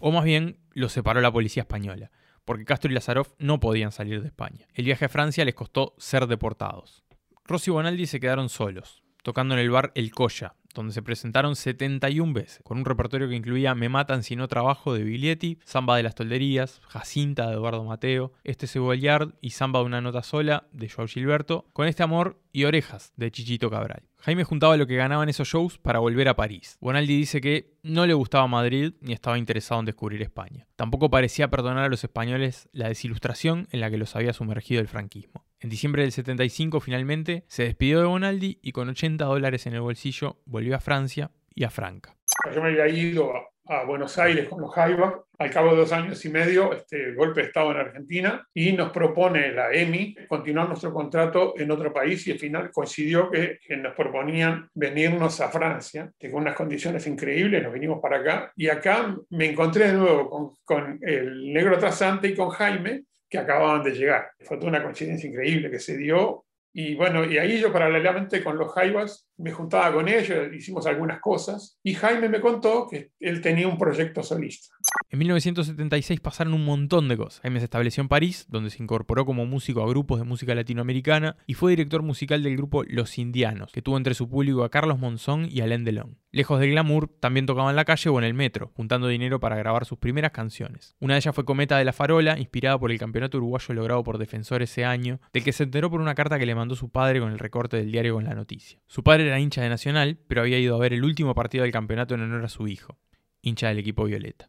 O 0.00 0.10
más 0.10 0.24
bien, 0.24 0.56
lo 0.74 0.88
separó 0.88 1.20
la 1.20 1.30
policía 1.30 1.62
española 1.62 2.10
porque 2.44 2.64
Castro 2.64 2.90
y 2.90 2.94
Lazarov 2.94 3.34
no 3.38 3.60
podían 3.60 3.92
salir 3.92 4.20
de 4.20 4.28
España. 4.28 4.66
El 4.74 4.84
viaje 4.84 5.04
a 5.04 5.08
Francia 5.08 5.44
les 5.44 5.54
costó 5.54 5.94
ser 5.98 6.26
deportados. 6.26 7.04
Rossi 7.44 7.70
y 7.70 7.72
Bonaldi 7.72 8.06
se 8.06 8.20
quedaron 8.20 8.48
solos, 8.48 9.02
tocando 9.22 9.54
en 9.54 9.60
el 9.60 9.70
bar 9.70 9.92
El 9.94 10.12
Colla, 10.12 10.54
donde 10.74 10.92
se 10.92 11.02
presentaron 11.02 11.56
71 11.56 12.32
veces, 12.32 12.60
con 12.64 12.78
un 12.78 12.84
repertorio 12.84 13.28
que 13.28 13.36
incluía 13.36 13.74
Me 13.74 13.88
matan 13.88 14.22
si 14.22 14.36
no 14.36 14.48
trabajo 14.48 14.94
de 14.94 15.04
Biglietti, 15.04 15.58
Samba 15.64 15.96
de 15.96 16.02
las 16.02 16.14
Tolderías, 16.14 16.80
Jacinta 16.88 17.48
de 17.48 17.54
Eduardo 17.54 17.84
Mateo, 17.84 18.32
Este 18.44 18.66
Cebollard 18.66 19.34
y 19.40 19.50
Samba 19.50 19.80
de 19.80 19.86
una 19.86 20.00
nota 20.00 20.22
sola 20.22 20.68
de 20.72 20.88
Joao 20.88 21.08
Gilberto, 21.08 21.66
con 21.72 21.86
este 21.86 22.02
amor 22.02 22.40
y 22.52 22.64
Orejas 22.64 23.12
de 23.16 23.30
Chichito 23.30 23.70
Cabral. 23.70 24.04
Jaime 24.24 24.44
juntaba 24.44 24.76
lo 24.76 24.86
que 24.86 24.94
ganaban 24.94 25.28
esos 25.28 25.48
shows 25.48 25.78
para 25.78 25.98
volver 25.98 26.28
a 26.28 26.36
París. 26.36 26.78
Bonaldi 26.80 27.16
dice 27.16 27.40
que 27.40 27.72
no 27.82 28.06
le 28.06 28.14
gustaba 28.14 28.46
Madrid 28.46 28.92
ni 29.00 29.12
estaba 29.12 29.36
interesado 29.36 29.80
en 29.80 29.86
descubrir 29.86 30.22
España. 30.22 30.68
Tampoco 30.76 31.10
parecía 31.10 31.50
perdonar 31.50 31.86
a 31.86 31.88
los 31.88 32.04
españoles 32.04 32.68
la 32.70 32.86
desilustración 32.86 33.66
en 33.72 33.80
la 33.80 33.90
que 33.90 33.98
los 33.98 34.14
había 34.14 34.32
sumergido 34.32 34.80
el 34.80 34.86
franquismo. 34.86 35.44
En 35.58 35.70
diciembre 35.70 36.02
del 36.02 36.12
75 36.12 36.78
finalmente 36.78 37.42
se 37.48 37.64
despidió 37.64 37.98
de 37.98 38.06
Bonaldi 38.06 38.60
y 38.62 38.70
con 38.70 38.88
80 38.88 39.24
dólares 39.24 39.66
en 39.66 39.74
el 39.74 39.80
bolsillo 39.80 40.40
volvió 40.44 40.76
a 40.76 40.80
Francia 40.80 41.32
y 41.52 41.64
a 41.64 41.70
Franca. 41.70 42.14
Yo 42.54 42.62
me 42.62 42.68
había 42.68 42.86
ido 42.86 43.32
a 43.66 43.84
Buenos 43.84 44.18
Aires 44.18 44.48
con 44.48 44.60
los 44.60 44.74
Jaiba. 44.74 45.22
Al 45.38 45.50
cabo 45.50 45.72
de 45.72 45.78
dos 45.78 45.92
años 45.92 46.24
y 46.24 46.28
medio, 46.28 46.72
este 46.72 47.14
golpe 47.14 47.40
de 47.40 47.46
Estado 47.48 47.72
en 47.72 47.78
Argentina 47.78 48.46
y 48.54 48.72
nos 48.72 48.92
propone 48.92 49.52
la 49.52 49.72
EMI 49.72 50.14
continuar 50.28 50.68
nuestro 50.68 50.92
contrato 50.92 51.54
en 51.56 51.70
otro 51.70 51.92
país 51.92 52.26
y 52.26 52.32
al 52.32 52.38
final 52.38 52.70
coincidió 52.70 53.30
que, 53.30 53.58
nos 53.76 53.94
proponían 53.94 54.68
venirnos 54.74 55.40
a 55.40 55.48
Francia, 55.48 56.12
que 56.18 56.30
con 56.30 56.42
unas 56.42 56.54
condiciones 56.54 57.06
increíbles, 57.06 57.62
nos 57.62 57.72
vinimos 57.72 58.00
para 58.00 58.18
acá 58.18 58.52
y 58.56 58.68
acá 58.68 59.16
me 59.30 59.46
encontré 59.50 59.88
de 59.88 59.94
nuevo 59.94 60.30
con, 60.30 60.50
con 60.64 60.98
el 61.02 61.52
negro 61.52 61.78
trasante 61.78 62.28
y 62.28 62.34
con 62.34 62.50
Jaime 62.50 63.04
que 63.28 63.38
acababan 63.38 63.82
de 63.82 63.92
llegar. 63.92 64.30
Fue 64.40 64.58
toda 64.58 64.68
una 64.68 64.82
coincidencia 64.82 65.28
increíble 65.28 65.70
que 65.70 65.80
se 65.80 65.96
dio 65.96 66.44
y 66.74 66.94
bueno, 66.94 67.24
y 67.24 67.36
ahí 67.36 67.60
yo 67.60 67.70
paralelamente 67.70 68.42
con 68.42 68.56
los 68.56 68.72
Jaivas 68.72 69.28
me 69.36 69.52
juntaba 69.52 69.92
con 69.92 70.08
ellos, 70.08 70.52
hicimos 70.54 70.86
algunas 70.86 71.20
cosas 71.20 71.78
y 71.82 71.94
Jaime 71.94 72.28
me 72.28 72.40
contó 72.40 72.86
que 72.88 73.10
él 73.20 73.42
tenía 73.42 73.68
un 73.68 73.76
proyecto 73.76 74.22
solista. 74.22 74.74
En 75.12 75.18
1976 75.18 76.20
pasaron 76.20 76.54
un 76.54 76.64
montón 76.64 77.06
de 77.06 77.18
cosas. 77.18 77.42
Jaime 77.42 77.58
se 77.58 77.66
estableció 77.66 78.00
en 78.00 78.08
París, 78.08 78.46
donde 78.48 78.70
se 78.70 78.82
incorporó 78.82 79.26
como 79.26 79.44
músico 79.44 79.82
a 79.82 79.86
grupos 79.86 80.18
de 80.18 80.24
música 80.24 80.54
latinoamericana 80.54 81.36
y 81.46 81.52
fue 81.52 81.72
director 81.72 82.02
musical 82.02 82.42
del 82.42 82.56
grupo 82.56 82.82
Los 82.84 83.18
Indianos, 83.18 83.72
que 83.72 83.82
tuvo 83.82 83.98
entre 83.98 84.14
su 84.14 84.30
público 84.30 84.64
a 84.64 84.70
Carlos 84.70 84.98
Monzón 84.98 85.48
y 85.50 85.60
Alain 85.60 85.84
Delon. 85.84 86.16
Lejos 86.30 86.58
del 86.60 86.70
glamour, 86.70 87.10
también 87.20 87.44
tocaba 87.44 87.68
en 87.68 87.76
la 87.76 87.84
calle 87.84 88.08
o 88.08 88.18
en 88.18 88.24
el 88.24 88.32
metro, 88.32 88.72
juntando 88.74 89.06
dinero 89.06 89.38
para 89.38 89.56
grabar 89.56 89.84
sus 89.84 89.98
primeras 89.98 90.30
canciones. 90.30 90.96
Una 90.98 91.12
de 91.12 91.18
ellas 91.18 91.34
fue 91.34 91.44
Cometa 91.44 91.76
de 91.76 91.84
la 91.84 91.92
Farola, 91.92 92.38
inspirada 92.38 92.78
por 92.78 92.90
el 92.90 92.98
campeonato 92.98 93.36
uruguayo 93.36 93.74
logrado 93.74 94.02
por 94.02 94.16
Defensor 94.16 94.62
ese 94.62 94.86
año, 94.86 95.20
del 95.34 95.44
que 95.44 95.52
se 95.52 95.64
enteró 95.64 95.90
por 95.90 96.00
una 96.00 96.14
carta 96.14 96.38
que 96.38 96.46
le 96.46 96.54
mandó 96.54 96.74
su 96.74 96.88
padre 96.88 97.20
con 97.20 97.32
el 97.32 97.38
recorte 97.38 97.76
del 97.76 97.92
diario 97.92 98.14
con 98.14 98.24
la 98.24 98.34
noticia. 98.34 98.80
Su 98.86 99.02
padre 99.02 99.26
era 99.26 99.38
hincha 99.38 99.60
de 99.60 99.68
Nacional, 99.68 100.16
pero 100.26 100.40
había 100.40 100.58
ido 100.58 100.74
a 100.74 100.78
ver 100.78 100.94
el 100.94 101.04
último 101.04 101.34
partido 101.34 101.64
del 101.64 101.72
campeonato 101.72 102.14
en 102.14 102.22
honor 102.22 102.46
a 102.46 102.48
su 102.48 102.66
hijo, 102.66 102.96
hincha 103.42 103.68
del 103.68 103.78
equipo 103.78 104.04
Violeta. 104.04 104.48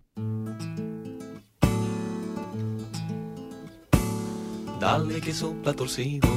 Dale 4.79 5.21
que 5.21 5.33
sopla 5.33 5.73
torcido, 5.73 6.29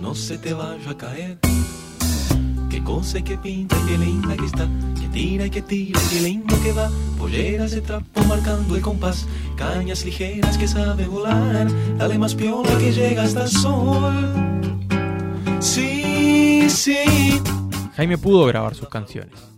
no 0.00 0.14
se 0.14 0.38
te 0.38 0.52
vaya 0.52 0.90
a 0.90 0.96
caer. 0.96 1.38
Que 2.70 2.82
cosa 2.82 3.22
que 3.22 3.38
pinta, 3.38 3.76
que 3.86 3.98
linda 3.98 4.36
que 4.36 4.46
está, 4.46 4.68
que 5.00 5.08
tira 5.08 5.46
y 5.46 5.50
que 5.50 5.62
tira, 5.62 6.00
que 6.10 6.20
lindo 6.20 6.60
que 6.62 6.72
va. 6.72 6.90
Polleras 7.18 7.70
de 7.70 7.82
trapo 7.82 8.24
marcando 8.24 8.74
el 8.74 8.82
compás, 8.82 9.26
cañas 9.56 10.04
ligeras 10.04 10.58
que 10.58 10.66
sabe 10.66 11.06
volar. 11.06 11.68
Dale 11.98 12.18
más 12.18 12.34
piola 12.34 12.76
que 12.78 12.92
llega 12.92 13.22
hasta 13.22 13.44
el 13.44 13.50
sol. 13.50 14.32
Sí, 15.60 16.68
sí. 16.68 17.40
Jaime 17.94 18.18
pudo 18.18 18.46
grabar 18.46 18.74
sus 18.74 18.88
canciones 18.88 19.55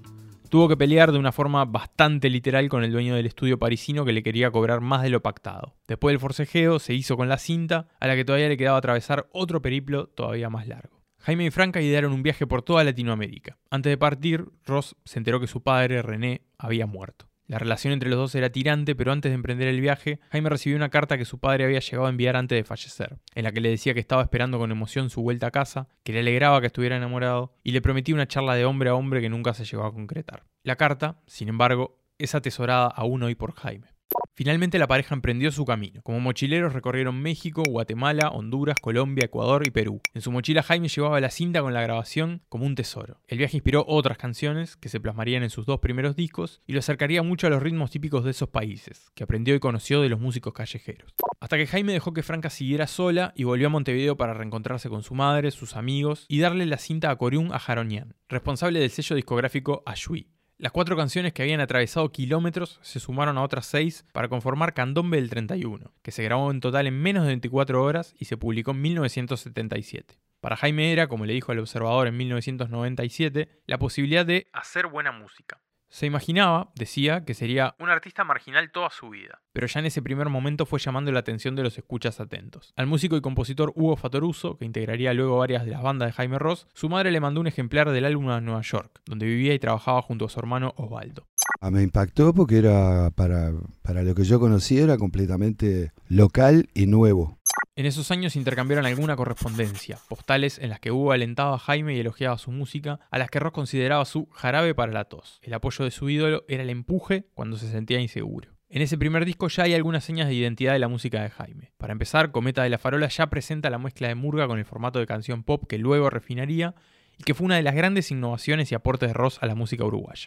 tuvo 0.49 0.69
que 0.69 0.77
pelear 0.77 1.13
de 1.13 1.19
una 1.19 1.33
forma 1.33 1.65
bastante 1.65 2.31
literal 2.31 2.69
con 2.69 2.85
el 2.85 2.93
dueño 2.93 3.15
del 3.15 3.27
estudio 3.27 3.59
parisino 3.59 4.05
que 4.05 4.13
le 4.13 4.23
quería 4.23 4.51
cobrar 4.51 4.81
más 4.81 5.03
de 5.03 5.11
lo 5.11 5.23
pactado. 5.23 5.77
Después 5.87 6.13
del 6.13 6.21
forcejeo 6.21 6.79
se 6.79 6.95
hizo 6.95 7.17
con 7.17 7.29
la 7.29 7.39
cinta, 7.39 7.89
a 8.01 8.07
la 8.07 8.17
que 8.17 8.25
todavía 8.25 8.49
le 8.49 8.57
quedaba 8.57 8.79
atravesar 8.79 9.29
otro 9.33 9.63
periplo 9.63 10.09
todavía 10.09 10.51
más 10.51 10.67
largo. 10.67 11.03
Jaime 11.19 11.47
y 11.47 11.51
Franca 11.51 11.81
idearon 11.81 12.13
un 12.13 12.23
viaje 12.23 12.47
por 12.47 12.63
toda 12.63 12.85
Latinoamérica. 12.85 13.59
Antes 13.71 13.91
de 13.91 13.99
partir, 13.99 14.47
Ross 14.65 14.97
se 15.05 15.19
enteró 15.19 15.41
que 15.41 15.47
su 15.47 15.63
padre, 15.63 16.01
René, 16.03 16.43
había 16.59 16.87
muerto. 16.87 17.29
La 17.49 17.59
relación 17.59 17.95
entre 17.95 18.11
los 18.11 18.19
dos 18.19 18.35
era 18.35 18.51
tirante, 18.51 18.95
pero 18.95 19.11
antes 19.11 19.31
de 19.31 19.35
emprender 19.35 19.69
el 19.69 19.81
viaje, 19.81 20.21
Jaime 20.31 20.51
recibió 20.51 20.77
una 20.77 20.91
carta 20.91 21.17
que 21.17 21.25
su 21.25 21.39
padre 21.39 21.65
había 21.65 21.81
llegado 21.81 22.07
a 22.07 22.11
enviar 22.11 22.37
antes 22.37 22.57
de 22.57 22.63
fallecer, 22.63 23.17
en 23.35 23.45
la 23.45 23.53
que 23.53 23.63
le 23.63 23.71
decía 23.71 23.95
que 23.95 24.01
estaba 24.01 24.21
esperando 24.21 24.59
con 24.59 24.71
emoción 24.71 25.09
su 25.09 25.23
vuelta 25.23 25.47
a 25.47 25.51
casa, 25.51 25.89
que 26.05 26.13
le 26.13 26.21
alegraba 26.21 26.61
que 26.61 26.67
estuviera 26.67 26.99
enamorado 26.99 27.55
y 27.65 27.73
le 27.73 27.81
prometía 27.81 28.15
una 28.15 28.29
charla 28.29 28.55
de 28.55 28.67
hombre 28.67 28.91
a 28.91 28.95
hombre 28.95 29.23
que 29.23 29.31
nunca 29.31 29.55
se 29.55 29.65
llegó 29.65 29.85
a 29.85 29.95
concretar. 29.95 30.45
La 30.63 30.77
carta, 30.77 31.23
sin 31.27 31.49
embargo, 31.49 31.99
es 32.19 32.35
atesorada 32.35 32.89
aún 32.89 33.23
hoy 33.23 33.35
por 33.35 33.55
Jaime. 33.55 33.98
Finalmente 34.35 34.79
la 34.79 34.87
pareja 34.87 35.17
emprendió 35.17 35.51
su 35.51 35.65
camino. 35.65 36.01
Como 36.03 36.21
mochileros 36.21 36.73
recorrieron 36.73 37.21
México, 37.21 37.65
Guatemala, 37.69 38.29
Honduras, 38.29 38.77
Colombia, 38.81 39.25
Ecuador 39.25 39.67
y 39.67 39.71
Perú. 39.71 40.01
En 40.15 40.23
su 40.23 40.31
mochila 40.31 40.63
Jaime 40.63 40.87
llevaba 40.87 41.21
la 41.21 41.31
cinta 41.31 41.61
con 41.61 41.75
la 41.75 41.83
grabación 41.83 42.43
como 42.49 42.65
un 42.65 42.77
tesoro. 42.77 43.21
El 43.27 43.39
viaje 43.39 43.57
inspiró 43.57 43.85
otras 43.89 44.17
canciones 44.17 44.77
que 44.77 44.89
se 44.89 45.01
plasmarían 45.01 45.43
en 45.43 45.51
sus 45.51 45.67
dos 45.67 45.81
primeros 45.81 46.15
discos 46.15 46.61
y 46.67 46.73
lo 46.73 46.79
acercaría 46.79 47.25
mucho 47.25 47.49
a 47.49 47.51
los 47.51 47.63
ritmos 47.63 47.91
típicos 47.91 48.25
de 48.25 48.31
esos 48.31 48.49
países, 48.49 49.11
que 49.17 49.25
aprendió 49.25 49.57
y 49.57 49.61
conoció 49.61 50.01
de 50.03 50.09
los 50.09 50.21
músicos 50.21 50.53
callejeros. 50.53 51.13
Hasta 51.41 51.57
que 51.57 51.67
Jaime 51.67 51.93
dejó 51.93 52.13
que 52.13 52.23
Franca 52.23 52.49
siguiera 52.49 52.87
sola 52.87 53.33
y 53.35 53.43
volvió 53.43 53.67
a 53.67 53.71
Montevideo 53.71 54.17
para 54.17 54.35
reencontrarse 54.35 54.89
con 54.89 55.03
su 55.03 55.15
madre, 55.15 55.51
sus 55.51 55.75
amigos 55.75 56.27
y 56.29 56.39
darle 56.39 56.67
la 56.67 56.79
cinta 56.79 57.11
a 57.11 57.17
Coriún 57.17 57.53
Ajaronian, 57.53 58.15
responsable 58.29 58.79
del 58.79 58.91
sello 58.91 59.17
discográfico 59.17 59.83
Ashui. 59.85 60.29
Las 60.61 60.73
cuatro 60.73 60.97
canciones 60.97 61.33
que 61.33 61.43
habían 61.43 61.61
atravesado 61.61 62.11
kilómetros 62.11 62.81
se 62.83 62.99
sumaron 62.99 63.39
a 63.39 63.45
otras 63.45 63.65
seis 63.65 64.05
para 64.11 64.27
conformar 64.27 64.75
Candombe 64.75 65.17
del 65.17 65.31
31, 65.31 65.93
que 66.03 66.11
se 66.11 66.25
grabó 66.25 66.51
en 66.51 66.59
total 66.59 66.89
en 66.89 67.01
menos 67.01 67.23
de 67.23 67.29
24 67.29 67.81
horas 67.81 68.13
y 68.19 68.25
se 68.25 68.37
publicó 68.37 68.73
en 68.73 68.83
1977. 68.83 70.19
Para 70.41 70.57
Jaime 70.57 70.93
era, 70.93 71.07
como 71.07 71.27
le 71.27 71.35
dijo 71.35 71.53
al 71.53 71.61
observador 71.61 72.09
en 72.09 72.17
1997, 72.17 73.63
la 73.67 73.79
posibilidad 73.79 74.27
de 74.27 74.49
hacer 74.53 74.89
buena 74.89 75.13
música. 75.13 75.61
Se 75.91 76.07
imaginaba, 76.07 76.71
decía, 76.75 77.25
que 77.25 77.33
sería 77.33 77.75
un 77.79 77.89
artista 77.89 78.23
marginal 78.23 78.71
toda 78.71 78.91
su 78.91 79.09
vida, 79.09 79.41
pero 79.53 79.67
ya 79.67 79.81
en 79.81 79.87
ese 79.87 80.03
primer 80.03 80.29
momento 80.29 80.67
fue 80.67 80.79
llamando 80.79 81.11
la 81.13 81.21
atención 81.21 81.57
de 81.57 81.63
los 81.63 81.79
escuchas 81.79 82.21
atentos. 82.21 82.75
Al 82.77 82.87
músico 82.87 83.17
y 83.17 83.23
compositor 83.23 83.73
Hugo 83.75 83.97
Fatoruso, 83.97 84.59
que 84.59 84.67
integraría 84.67 85.15
luego 85.15 85.39
varias 85.39 85.65
de 85.65 85.71
las 85.71 85.83
bandas 85.83 86.09
de 86.09 86.13
Jaime 86.13 86.39
Ross, 86.39 86.67
su 86.75 86.91
madre 86.91 87.11
le 87.11 87.21
mandó 87.21 87.41
un 87.41 87.47
ejemplar 87.47 87.91
del 87.91 88.05
álbum 88.05 88.29
a 88.29 88.41
Nueva 88.41 88.61
York, 88.61 89.01
donde 89.07 89.27
vivía 89.27 89.55
y 89.55 89.59
trabajaba 89.59 90.03
junto 90.03 90.27
a 90.27 90.29
su 90.29 90.39
hermano 90.39 90.75
Osvaldo. 90.77 91.27
Ah, 91.61 91.71
me 91.71 91.83
impactó 91.83 92.35
porque 92.35 92.59
era 92.59 93.11
para, 93.11 93.53
para 93.83 94.03
lo 94.03 94.15
que 94.15 94.25
yo 94.25 94.39
conocía 94.39 94.85
era 94.85 94.99
completamente 94.99 95.93
local 96.09 96.69
y 96.75 96.87
nuevo. 96.87 97.38
En 97.79 97.87
esos 97.87 98.11
años 98.11 98.35
intercambiaron 98.35 98.87
alguna 98.87 99.15
correspondencia, 99.15 100.01
postales 100.09 100.59
en 100.59 100.69
las 100.69 100.81
que 100.81 100.91
Hugo 100.91 101.13
alentaba 101.13 101.55
a 101.55 101.59
Jaime 101.59 101.95
y 101.95 102.01
elogiaba 102.01 102.37
su 102.37 102.51
música, 102.51 102.99
a 103.09 103.19
las 103.19 103.31
que 103.31 103.39
Ross 103.39 103.53
consideraba 103.53 104.05
su 104.05 104.27
jarabe 104.33 104.75
para 104.75 104.91
la 104.91 105.05
tos. 105.05 105.39
El 105.45 105.55
apoyo 105.55 105.85
de 105.85 105.93
su 105.93 106.11
ídolo 106.11 106.45
era 106.49 106.65
el 106.65 106.71
empuje 106.71 107.29
cuando 107.35 107.57
se 107.57 107.71
sentía 107.71 108.01
inseguro. 108.01 108.51
En 108.69 108.83
ese 108.83 108.99
primer 108.99 109.25
disco 109.25 109.47
ya 109.47 109.63
hay 109.63 109.75
algunas 109.75 110.03
señas 110.03 110.27
de 110.27 110.35
identidad 110.35 110.73
de 110.73 110.81
la 110.81 110.89
música 110.89 111.23
de 111.23 111.31
Jaime. 111.31 111.71
Para 111.77 111.93
empezar, 111.93 112.33
Cometa 112.33 112.65
de 112.65 112.71
la 112.71 112.79
Farola 112.79 113.07
ya 113.07 113.29
presenta 113.29 113.71
la 113.71 113.79
mezcla 113.79 114.09
de 114.09 114.17
murga 114.17 114.49
con 114.49 114.59
el 114.59 114.65
formato 114.65 114.99
de 114.99 115.07
canción 115.07 115.45
pop 115.45 115.63
que 115.69 115.79
luego 115.79 116.11
refinaría 116.11 116.75
y 117.17 117.23
que 117.23 117.35
fue 117.35 117.45
una 117.45 117.55
de 117.55 117.63
las 117.63 117.77
grandes 117.77 118.11
innovaciones 118.11 118.73
y 118.73 118.75
aportes 118.75 119.11
de 119.11 119.13
Ross 119.13 119.39
a 119.41 119.47
la 119.47 119.55
música 119.55 119.85
uruguaya. 119.85 120.27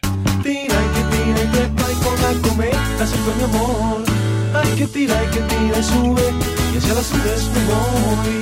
Hay 4.62 4.72
que 4.76 4.86
tira 4.86 5.24
y 5.24 5.26
que 5.34 5.40
tira 5.40 5.78
y 5.78 5.82
sube 5.82 6.22
y 6.72 6.76
hacia 6.78 6.94
las 6.94 7.12
nubes 7.12 7.42
me 7.54 7.64
voy. 7.70 8.34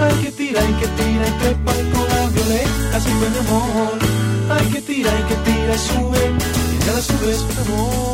Hay 0.00 0.24
que 0.24 0.30
tira 0.32 0.60
y 0.62 0.72
que 0.74 0.86
tira 0.86 1.28
y 1.28 1.32
trepa 1.40 1.72
y 1.72 1.90
con 1.92 2.08
la 2.08 2.26
violeta 2.28 3.00
siempre 3.00 3.28
mi 3.30 3.38
amor. 3.38 3.98
Hay 4.50 4.66
que 4.72 4.80
tira 4.82 5.10
y 5.18 5.22
que 5.28 5.34
tira 5.36 5.74
y 5.74 5.78
sube 5.78 6.22
y 6.72 6.76
hacia 6.78 6.92
las 6.92 7.10
nubes 7.12 7.40
me 7.42 7.62
voy. 7.74 8.04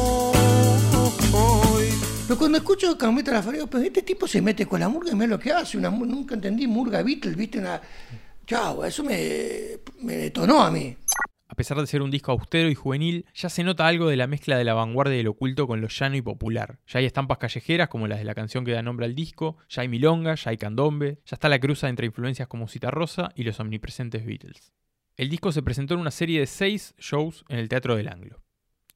Pero 2.26 2.38
cuando 2.38 2.58
escucho 2.58 2.96
Carmeta 2.96 3.32
la 3.32 3.42
Faria, 3.42 3.66
pues 3.66 3.84
este 3.84 4.02
tipo 4.02 4.28
se 4.28 4.40
mete 4.40 4.64
con 4.64 4.78
la 4.78 4.88
murga 4.88 5.10
y 5.10 5.16
me 5.16 5.26
lo 5.26 5.38
que 5.38 5.52
hace. 5.52 5.76
Una, 5.76 5.90
nunca 5.90 6.36
entendí 6.36 6.66
murga 6.68 7.02
Beatles, 7.02 7.34
viste 7.36 7.58
una. 7.58 7.80
Chao, 8.46 8.84
eso 8.84 9.02
me 9.02 9.80
detonó 10.00 10.62
a 10.62 10.70
mí. 10.70 10.96
Pesar 11.60 11.78
de 11.78 11.86
ser 11.86 12.00
un 12.00 12.10
disco 12.10 12.32
austero 12.32 12.70
y 12.70 12.74
juvenil, 12.74 13.26
ya 13.34 13.50
se 13.50 13.62
nota 13.64 13.86
algo 13.86 14.08
de 14.08 14.16
la 14.16 14.26
mezcla 14.26 14.56
de 14.56 14.64
la 14.64 14.72
vanguardia 14.72 15.18
y 15.18 15.20
el 15.20 15.28
oculto 15.28 15.66
con 15.66 15.82
lo 15.82 15.88
llano 15.88 16.16
y 16.16 16.22
popular. 16.22 16.78
Ya 16.86 17.00
hay 17.00 17.04
estampas 17.04 17.36
callejeras 17.36 17.90
como 17.90 18.08
las 18.08 18.18
de 18.18 18.24
la 18.24 18.34
canción 18.34 18.64
que 18.64 18.72
da 18.72 18.80
nombre 18.80 19.04
al 19.04 19.14
disco, 19.14 19.58
ya 19.68 19.82
hay 19.82 19.88
milonga, 19.88 20.36
ya 20.36 20.52
hay 20.52 20.56
candombe, 20.56 21.18
ya 21.26 21.34
está 21.34 21.50
la 21.50 21.60
cruza 21.60 21.90
entre 21.90 22.06
influencias 22.06 22.48
como 22.48 22.66
Citarrosa 22.66 23.30
y 23.34 23.42
los 23.42 23.60
omnipresentes 23.60 24.24
Beatles. 24.24 24.72
El 25.18 25.28
disco 25.28 25.52
se 25.52 25.62
presentó 25.62 25.92
en 25.92 26.00
una 26.00 26.10
serie 26.10 26.40
de 26.40 26.46
seis 26.46 26.94
shows 26.96 27.44
en 27.50 27.58
el 27.58 27.68
Teatro 27.68 27.94
del 27.94 28.08
Anglo. 28.08 28.40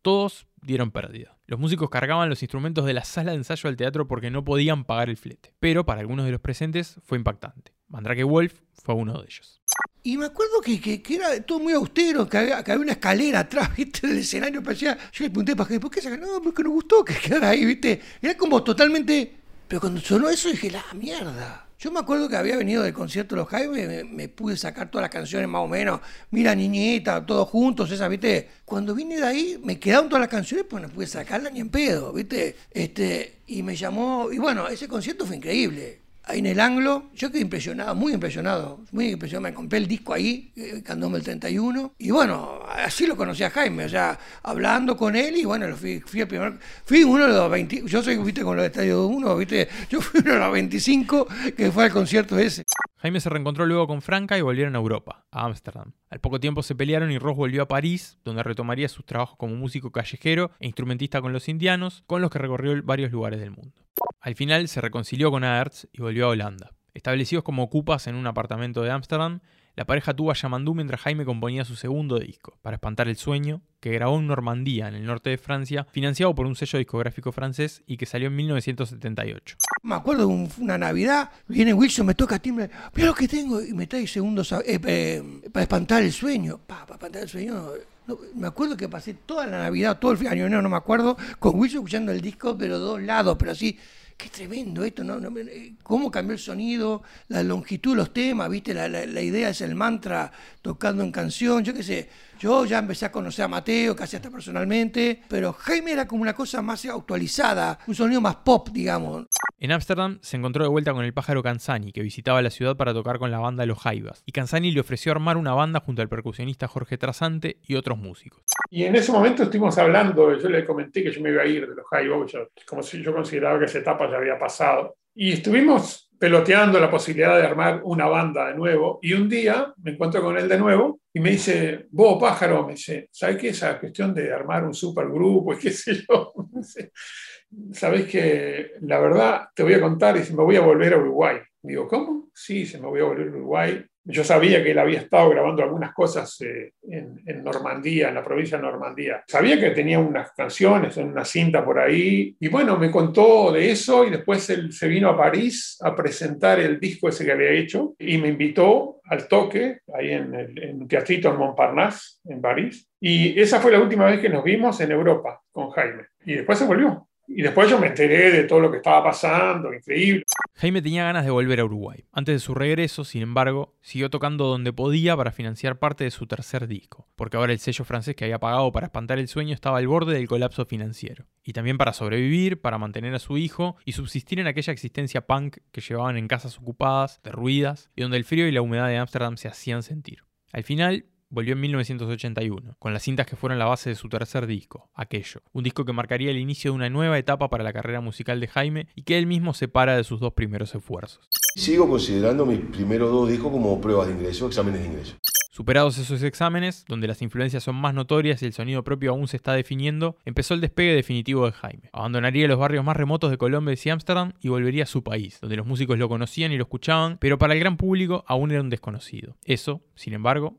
Todos 0.00 0.46
dieron 0.62 0.90
pérdida. 0.90 1.36
Los 1.46 1.60
músicos 1.60 1.90
cargaban 1.90 2.30
los 2.30 2.42
instrumentos 2.42 2.86
de 2.86 2.94
la 2.94 3.04
sala 3.04 3.32
de 3.32 3.36
ensayo 3.36 3.68
al 3.68 3.76
teatro 3.76 4.08
porque 4.08 4.30
no 4.30 4.42
podían 4.42 4.84
pagar 4.84 5.10
el 5.10 5.18
flete. 5.18 5.54
Pero 5.60 5.84
para 5.84 6.00
algunos 6.00 6.24
de 6.24 6.32
los 6.32 6.40
presentes 6.40 6.98
fue 7.04 7.18
impactante. 7.18 7.74
Mandrake 7.88 8.24
Wolf 8.24 8.60
fue 8.72 8.94
uno 8.94 9.20
de 9.20 9.26
ellos. 9.26 9.60
Y 10.06 10.18
me 10.18 10.26
acuerdo 10.26 10.60
que, 10.60 10.78
que- 10.80 11.00
que 11.02 11.14
era 11.16 11.40
todo 11.42 11.58
muy 11.60 11.72
austero, 11.72 12.28
que 12.28 12.36
había, 12.36 12.62
que 12.62 12.72
había 12.72 12.82
una 12.82 12.92
escalera 12.92 13.40
atrás, 13.40 13.74
¿viste? 13.76 14.06
Del 14.06 14.18
escenario. 14.18 14.62
Parecía, 14.62 14.96
yo 15.12 15.24
le 15.24 15.30
pregunté 15.30 15.56
para 15.56 15.80
¿por 15.80 15.90
qué 15.90 16.02
se 16.02 16.16
No, 16.18 16.42
porque 16.42 16.62
nos 16.62 16.72
gustó 16.72 17.02
que 17.04 17.14
quedara 17.14 17.48
ahí, 17.50 17.64
¿viste? 17.64 18.00
Era 18.20 18.36
como 18.36 18.62
totalmente. 18.62 19.34
Pero 19.66 19.80
cuando 19.80 20.00
sonó 20.00 20.28
eso 20.28 20.50
dije, 20.50 20.70
la 20.70 20.84
mierda. 20.94 21.62
Yo 21.78 21.90
me 21.90 22.00
acuerdo 22.00 22.28
que 22.28 22.36
había 22.36 22.56
venido 22.56 22.82
del 22.82 22.92
concierto 22.94 23.34
de 23.34 23.40
los 23.40 23.48
Jaime, 23.48 23.86
me, 23.86 24.04
me 24.04 24.28
pude 24.28 24.56
sacar 24.56 24.90
todas 24.90 25.02
las 25.04 25.10
canciones 25.10 25.48
más 25.48 25.62
o 25.62 25.68
menos. 25.68 26.00
Mira, 26.30 26.54
niñita, 26.54 27.24
todos 27.24 27.48
juntos, 27.48 27.90
esa, 27.90 28.06
¿viste? 28.08 28.48
Cuando 28.64 28.94
vine 28.94 29.16
de 29.16 29.26
ahí, 29.26 29.60
me 29.64 29.78
quedaron 29.78 30.08
todas 30.08 30.20
las 30.20 30.30
canciones, 30.30 30.66
pues 30.68 30.82
no 30.82 30.88
pude 30.90 31.06
sacarlas 31.06 31.52
ni 31.52 31.60
en 31.60 31.70
pedo, 31.70 32.12
¿viste? 32.12 32.56
Este, 32.70 33.38
y 33.46 33.62
me 33.62 33.74
llamó. 33.74 34.28
Y 34.32 34.38
bueno, 34.38 34.68
ese 34.68 34.86
concierto 34.86 35.26
fue 35.26 35.36
increíble 35.36 36.03
en 36.28 36.46
el 36.46 36.60
anglo. 36.60 37.10
Yo 37.14 37.30
quedé 37.30 37.40
impresionado, 37.40 37.94
muy 37.94 38.12
impresionado, 38.12 38.80
muy 38.92 39.10
impresionado. 39.10 39.42
Me 39.42 39.54
compré 39.54 39.78
el 39.78 39.86
disco 39.86 40.12
ahí, 40.14 40.52
eh, 40.56 40.82
Candombe 40.82 41.18
el 41.18 41.24
31. 41.24 41.94
Y 41.98 42.10
bueno, 42.10 42.60
así 42.68 43.06
lo 43.06 43.16
conocí 43.16 43.42
a 43.42 43.50
Jaime, 43.50 43.84
o 43.84 43.88
sea, 43.88 44.18
hablando 44.42 44.96
con 44.96 45.16
él 45.16 45.36
y 45.36 45.44
bueno, 45.44 45.74
fui, 45.76 46.00
fui 46.00 46.20
el 46.20 46.28
primer, 46.28 46.58
fui 46.84 47.04
uno 47.04 47.26
de 47.26 47.32
los 47.32 47.50
20, 47.50 47.82
yo 47.86 48.02
soy, 48.02 48.16
viste, 48.18 48.42
con 48.42 48.56
los 48.56 48.64
estadios 48.64 49.08
1, 49.10 49.36
viste, 49.36 49.68
yo 49.90 50.00
fui 50.00 50.20
uno 50.20 50.32
de 50.34 50.38
los 50.38 50.52
25 50.52 51.26
que 51.56 51.70
fue 51.70 51.84
al 51.84 51.90
concierto 51.90 52.38
ese. 52.38 52.64
Jaime 52.98 53.20
se 53.20 53.28
reencontró 53.28 53.66
luego 53.66 53.86
con 53.86 54.00
Franca 54.00 54.38
y 54.38 54.40
volvieron 54.40 54.74
a 54.76 54.78
Europa, 54.78 55.26
a 55.30 55.44
Ámsterdam. 55.44 55.92
Al 56.08 56.20
poco 56.20 56.40
tiempo 56.40 56.62
se 56.62 56.74
pelearon 56.74 57.10
y 57.10 57.18
Ross 57.18 57.36
volvió 57.36 57.62
a 57.62 57.68
París, 57.68 58.18
donde 58.24 58.42
retomaría 58.42 58.88
sus 58.88 59.04
trabajos 59.04 59.36
como 59.36 59.54
músico 59.56 59.92
callejero 59.92 60.52
e 60.58 60.66
instrumentista 60.66 61.20
con 61.20 61.32
los 61.32 61.48
indianos, 61.48 62.02
con 62.06 62.22
los 62.22 62.30
que 62.30 62.38
recorrió 62.38 62.80
varios 62.82 63.12
lugares 63.12 63.40
del 63.40 63.50
mundo. 63.50 63.84
Al 64.24 64.34
final 64.36 64.68
se 64.68 64.80
reconcilió 64.80 65.30
con 65.30 65.44
Aerts 65.44 65.86
y 65.92 66.00
volvió 66.00 66.24
a 66.24 66.28
Holanda. 66.30 66.72
Establecidos 66.94 67.44
como 67.44 67.62
ocupas 67.62 68.06
en 68.06 68.14
un 68.14 68.26
apartamento 68.26 68.80
de 68.80 68.90
Ámsterdam, 68.90 69.40
la 69.76 69.84
pareja 69.84 70.14
tuvo 70.14 70.30
a 70.30 70.34
Yamandú 70.34 70.74
mientras 70.74 71.02
Jaime 71.02 71.26
componía 71.26 71.66
su 71.66 71.76
segundo 71.76 72.18
disco, 72.18 72.56
Para 72.62 72.76
espantar 72.76 73.06
el 73.08 73.16
sueño, 73.16 73.60
que 73.80 73.90
grabó 73.90 74.18
en 74.18 74.26
Normandía, 74.26 74.88
en 74.88 74.94
el 74.94 75.04
norte 75.04 75.28
de 75.28 75.36
Francia, 75.36 75.86
financiado 75.90 76.34
por 76.34 76.46
un 76.46 76.56
sello 76.56 76.78
discográfico 76.78 77.32
francés 77.32 77.82
y 77.86 77.98
que 77.98 78.06
salió 78.06 78.28
en 78.28 78.36
1978. 78.36 79.56
Me 79.82 79.94
acuerdo 79.96 80.26
un- 80.28 80.48
una 80.58 80.78
Navidad, 80.78 81.30
viene 81.46 81.74
Wilson, 81.74 82.06
me 82.06 82.14
toca 82.14 82.38
timbre, 82.38 82.70
mira 82.94 83.08
lo 83.08 83.14
que 83.14 83.28
tengo, 83.28 83.60
y 83.60 83.74
me 83.74 83.86
trae 83.86 84.06
segundos 84.06 84.52
eh, 84.52 84.80
eh, 84.86 85.22
para 85.52 85.64
espantar 85.64 86.02
el 86.02 86.12
sueño. 86.12 86.60
Pa, 86.66 86.86
para 86.86 86.94
espantar 86.94 87.22
el 87.24 87.28
sueño. 87.28 87.64
no, 88.06 88.16
me 88.36 88.46
acuerdo 88.46 88.74
que 88.76 88.88
pasé 88.88 89.12
toda 89.14 89.46
la 89.46 89.58
Navidad, 89.58 89.98
todo 89.98 90.12
el 90.12 90.26
año 90.28 90.48
nuevo, 90.48 90.62
no 90.62 90.68
me 90.70 90.76
acuerdo, 90.76 91.16
con 91.38 91.58
Wilson 91.58 91.78
escuchando 91.80 92.12
el 92.12 92.20
disco, 92.22 92.56
pero 92.56 92.78
dos 92.78 93.02
lados, 93.02 93.36
pero 93.38 93.50
así. 93.52 93.76
Qué 94.16 94.28
tremendo 94.28 94.84
esto, 94.84 95.02
¿no? 95.04 95.16
Eh, 95.38 95.74
¿Cómo 95.82 96.10
cambió 96.10 96.34
el 96.34 96.38
sonido, 96.38 97.02
la 97.28 97.42
longitud 97.42 97.92
de 97.92 97.96
los 97.96 98.12
temas, 98.12 98.48
viste? 98.48 98.72
La, 98.72 98.88
la- 98.88 99.06
la 99.06 99.20
idea 99.20 99.48
es 99.50 99.60
el 99.60 99.74
mantra 99.74 100.30
tocando 100.62 101.02
en 101.02 101.10
canción, 101.12 101.62
yo 101.64 101.74
qué 101.74 101.82
sé. 101.82 102.08
Yo 102.38 102.64
ya 102.64 102.78
empecé 102.78 103.06
a 103.06 103.12
conocer 103.12 103.44
a 103.44 103.48
Mateo, 103.48 103.94
casi 103.94 104.16
hasta 104.16 104.30
personalmente, 104.30 105.22
pero 105.28 105.52
Jaime 105.52 105.92
era 105.92 106.06
como 106.06 106.22
una 106.22 106.34
cosa 106.34 106.62
más 106.62 106.84
actualizada, 106.84 107.78
un 107.86 107.94
sonido 107.94 108.20
más 108.20 108.36
pop, 108.36 108.68
digamos. 108.72 109.26
En 109.60 109.72
Ámsterdam 109.72 110.18
se 110.20 110.36
encontró 110.36 110.64
de 110.64 110.68
vuelta 110.68 110.92
con 110.92 111.04
el 111.04 111.14
pájaro 111.14 111.42
Canzani, 111.42 111.92
que 111.92 112.02
visitaba 112.02 112.42
la 112.42 112.50
ciudad 112.50 112.76
para 112.76 112.92
tocar 112.92 113.18
con 113.18 113.30
la 113.30 113.38
banda 113.38 113.64
Los 113.66 113.78
Jaivas, 113.78 114.22
y 114.26 114.32
Canzani 114.32 114.72
le 114.72 114.80
ofreció 114.80 115.12
armar 115.12 115.36
una 115.36 115.54
banda 115.54 115.80
junto 115.80 116.02
al 116.02 116.08
percusionista 116.08 116.66
Jorge 116.68 116.98
Trasante 116.98 117.58
y 117.66 117.76
otros 117.76 117.98
músicos. 117.98 118.42
Y 118.70 118.82
en 118.84 118.96
ese 118.96 119.12
momento 119.12 119.44
estuvimos 119.44 119.78
hablando, 119.78 120.36
yo 120.38 120.48
le 120.48 120.64
comenté 120.64 121.02
que 121.02 121.12
yo 121.12 121.20
me 121.22 121.30
iba 121.30 121.42
a 121.42 121.46
ir 121.46 121.66
de 121.68 121.74
los 121.76 121.86
Jaivas, 121.88 122.32
como 122.66 122.82
si 122.82 123.00
yo 123.02 123.14
consideraba 123.14 123.58
que 123.60 123.66
esa 123.66 123.78
etapa 123.78 124.03
ya 124.10 124.16
había 124.16 124.38
pasado. 124.38 124.96
Y 125.14 125.32
estuvimos 125.32 126.04
peloteando 126.18 126.80
la 126.80 126.90
posibilidad 126.90 127.36
de 127.36 127.46
armar 127.46 127.80
una 127.84 128.06
banda 128.06 128.48
de 128.48 128.54
nuevo. 128.54 128.98
Y 129.02 129.12
un 129.12 129.28
día 129.28 129.72
me 129.82 129.92
encuentro 129.92 130.22
con 130.22 130.38
él 130.38 130.48
de 130.48 130.58
nuevo 130.58 131.00
y 131.12 131.20
me 131.20 131.30
dice, 131.30 131.86
vos 131.90 132.20
pájaro, 132.20 132.66
me 132.66 132.72
dice, 132.72 133.08
¿sabes 133.10 133.36
qué? 133.36 133.48
Esa 133.48 133.78
cuestión 133.78 134.14
de 134.14 134.32
armar 134.32 134.64
un 134.64 134.74
supergrupo 134.74 135.52
y 135.52 135.58
qué 135.58 135.70
sé 135.70 136.02
yo. 136.08 136.32
Sabes 137.72 138.06
que 138.06 138.72
la 138.80 138.98
verdad 138.98 139.48
te 139.54 139.62
voy 139.62 139.74
a 139.74 139.80
contar 139.80 140.16
y 140.16 140.32
me 140.32 140.42
voy 140.42 140.56
a 140.56 140.60
volver 140.60 140.94
a 140.94 140.98
Uruguay. 140.98 141.36
Digo, 141.62 141.86
¿cómo? 141.86 142.30
Sí, 142.34 142.66
se 142.66 142.80
me 142.80 142.88
voy 142.88 143.00
a 143.00 143.04
volver 143.04 143.28
a 143.28 143.30
Uruguay. 143.30 143.84
Yo 144.06 144.22
sabía 144.22 144.62
que 144.62 144.72
él 144.72 144.78
había 144.78 145.00
estado 145.00 145.30
grabando 145.30 145.62
algunas 145.62 145.94
cosas 145.94 146.38
eh, 146.42 146.72
en, 146.82 147.42
Normandía, 147.42 148.08
en 148.08 148.14
la 148.14 148.24
provincia 148.24 148.58
de 148.58 148.62
Normandía. 148.62 149.24
Sabía 149.26 149.58
que 149.58 149.70
tenía 149.70 149.98
unas 149.98 150.32
canciones 150.32 150.96
en 150.98 151.08
una 151.08 151.24
cinta 151.24 151.64
por 151.64 151.78
ahí. 151.78 152.36
Y 152.38 152.48
bueno, 152.48 152.76
me 152.78 152.90
contó 152.90 153.52
de 153.52 153.70
eso 153.70 154.04
y 154.04 154.10
después 154.10 154.48
él 154.50 154.72
se 154.72 154.88
vino 154.88 155.08
a 155.08 155.16
París 155.16 155.78
a 155.82 155.94
presentar 155.94 156.60
el 156.60 156.78
disco 156.78 157.08
ese 157.08 157.24
que 157.24 157.32
había 157.32 157.50
hecho 157.50 157.94
y 157.98 158.18
me 158.18 158.28
invitó 158.28 159.00
al 159.04 159.26
toque 159.26 159.80
ahí 159.94 160.10
en, 160.10 160.34
el, 160.34 160.62
en 160.62 160.88
teatrito 160.88 161.30
en 161.30 161.38
Montparnasse, 161.38 162.20
en 162.24 162.40
París. 162.40 162.88
Y 163.00 163.38
esa 163.40 163.60
fue 163.60 163.72
la 163.72 163.80
última 163.80 164.06
vez 164.06 164.20
que 164.20 164.28
nos 164.28 164.44
vimos 164.44 164.80
en 164.80 164.92
Europa 164.92 165.40
con 165.50 165.70
Jaime. 165.70 166.04
Y 166.24 166.34
después 166.34 166.58
se 166.58 166.66
volvió. 166.66 167.08
Y 167.26 167.42
después 167.42 167.70
yo 167.70 167.78
me 167.78 167.88
enteré 167.88 168.30
de 168.30 168.44
todo 168.44 168.60
lo 168.60 168.70
que 168.70 168.78
estaba 168.78 169.02
pasando, 169.02 169.72
increíble. 169.72 170.24
Jaime 170.54 170.82
tenía 170.82 171.04
ganas 171.04 171.24
de 171.24 171.30
volver 171.30 171.60
a 171.60 171.64
Uruguay. 171.64 172.04
Antes 172.12 172.34
de 172.34 172.38
su 172.38 172.54
regreso, 172.54 173.04
sin 173.04 173.22
embargo, 173.22 173.76
siguió 173.80 174.10
tocando 174.10 174.44
donde 174.46 174.72
podía 174.72 175.16
para 175.16 175.32
financiar 175.32 175.78
parte 175.78 176.04
de 176.04 176.10
su 176.10 176.26
tercer 176.26 176.68
disco, 176.68 177.08
porque 177.16 177.36
ahora 177.36 177.52
el 177.52 177.58
sello 177.58 177.84
francés 177.84 178.14
que 178.14 178.24
había 178.24 178.38
pagado 178.38 178.70
para 178.72 178.86
espantar 178.86 179.18
el 179.18 179.28
sueño 179.28 179.54
estaba 179.54 179.78
al 179.78 179.88
borde 179.88 180.14
del 180.14 180.28
colapso 180.28 180.66
financiero. 180.66 181.26
Y 181.42 181.52
también 181.54 181.78
para 181.78 181.92
sobrevivir, 181.92 182.60
para 182.60 182.78
mantener 182.78 183.14
a 183.14 183.18
su 183.18 183.38
hijo 183.38 183.76
y 183.84 183.92
subsistir 183.92 184.38
en 184.40 184.46
aquella 184.46 184.72
existencia 184.72 185.26
punk 185.26 185.58
que 185.72 185.80
llevaban 185.80 186.16
en 186.16 186.28
casas 186.28 186.58
ocupadas, 186.58 187.20
derruidas, 187.22 187.90
y 187.96 188.02
donde 188.02 188.16
el 188.18 188.24
frío 188.24 188.46
y 188.46 188.52
la 188.52 188.62
humedad 188.62 188.88
de 188.88 188.98
Ámsterdam 188.98 189.36
se 189.36 189.48
hacían 189.48 189.82
sentir. 189.82 190.24
Al 190.52 190.62
final, 190.62 191.06
volvió 191.28 191.54
en 191.54 191.60
1981, 191.60 192.76
con 192.78 192.92
las 192.92 193.02
cintas 193.02 193.26
que 193.26 193.36
fueron 193.36 193.58
la 193.58 193.66
base 193.66 193.90
de 193.90 193.96
su 193.96 194.08
tercer 194.08 194.46
disco, 194.46 194.90
Aquello, 194.94 195.42
un 195.52 195.64
disco 195.64 195.84
que 195.84 195.92
marcaría 195.92 196.30
el 196.30 196.38
inicio 196.38 196.70
de 196.70 196.76
una 196.76 196.90
nueva 196.90 197.18
etapa 197.18 197.48
para 197.48 197.64
la 197.64 197.72
carrera 197.72 198.00
musical 198.00 198.40
de 198.40 198.48
Jaime 198.48 198.86
y 198.94 199.02
que 199.02 199.18
él 199.18 199.26
mismo 199.26 199.54
separa 199.54 199.96
de 199.96 200.04
sus 200.04 200.20
dos 200.20 200.32
primeros 200.32 200.74
esfuerzos. 200.74 201.28
Sigo 201.56 201.88
considerando 201.88 202.46
mis 202.46 202.60
primeros 202.60 203.10
dos 203.10 203.28
discos 203.28 203.52
como 203.52 203.80
pruebas 203.80 204.08
de 204.08 204.14
ingreso, 204.14 204.46
exámenes 204.46 204.80
de 204.80 204.86
ingreso. 204.86 205.16
Superados 205.54 205.98
esos 205.98 206.20
exámenes, 206.24 206.84
donde 206.88 207.06
las 207.06 207.22
influencias 207.22 207.62
son 207.62 207.76
más 207.76 207.94
notorias 207.94 208.42
y 208.42 208.46
el 208.46 208.52
sonido 208.52 208.82
propio 208.82 209.12
aún 209.12 209.28
se 209.28 209.36
está 209.36 209.52
definiendo, 209.52 210.16
empezó 210.24 210.52
el 210.52 210.60
despegue 210.60 210.96
definitivo 210.96 211.46
de 211.46 211.52
Jaime. 211.52 211.90
Abandonaría 211.92 212.48
los 212.48 212.58
barrios 212.58 212.84
más 212.84 212.96
remotos 212.96 213.30
de 213.30 213.38
Colombia 213.38 213.76
y 213.80 213.88
Ámsterdam 213.88 214.32
y 214.40 214.48
volvería 214.48 214.82
a 214.82 214.86
su 214.86 215.04
país, 215.04 215.38
donde 215.40 215.54
los 215.54 215.64
músicos 215.64 215.96
lo 215.96 216.08
conocían 216.08 216.50
y 216.50 216.56
lo 216.56 216.64
escuchaban, 216.64 217.18
pero 217.20 217.38
para 217.38 217.54
el 217.54 217.60
gran 217.60 217.76
público 217.76 218.24
aún 218.26 218.50
era 218.50 218.62
un 218.62 218.68
desconocido. 218.68 219.36
Eso, 219.44 219.80
sin 219.94 220.14
embargo, 220.14 220.58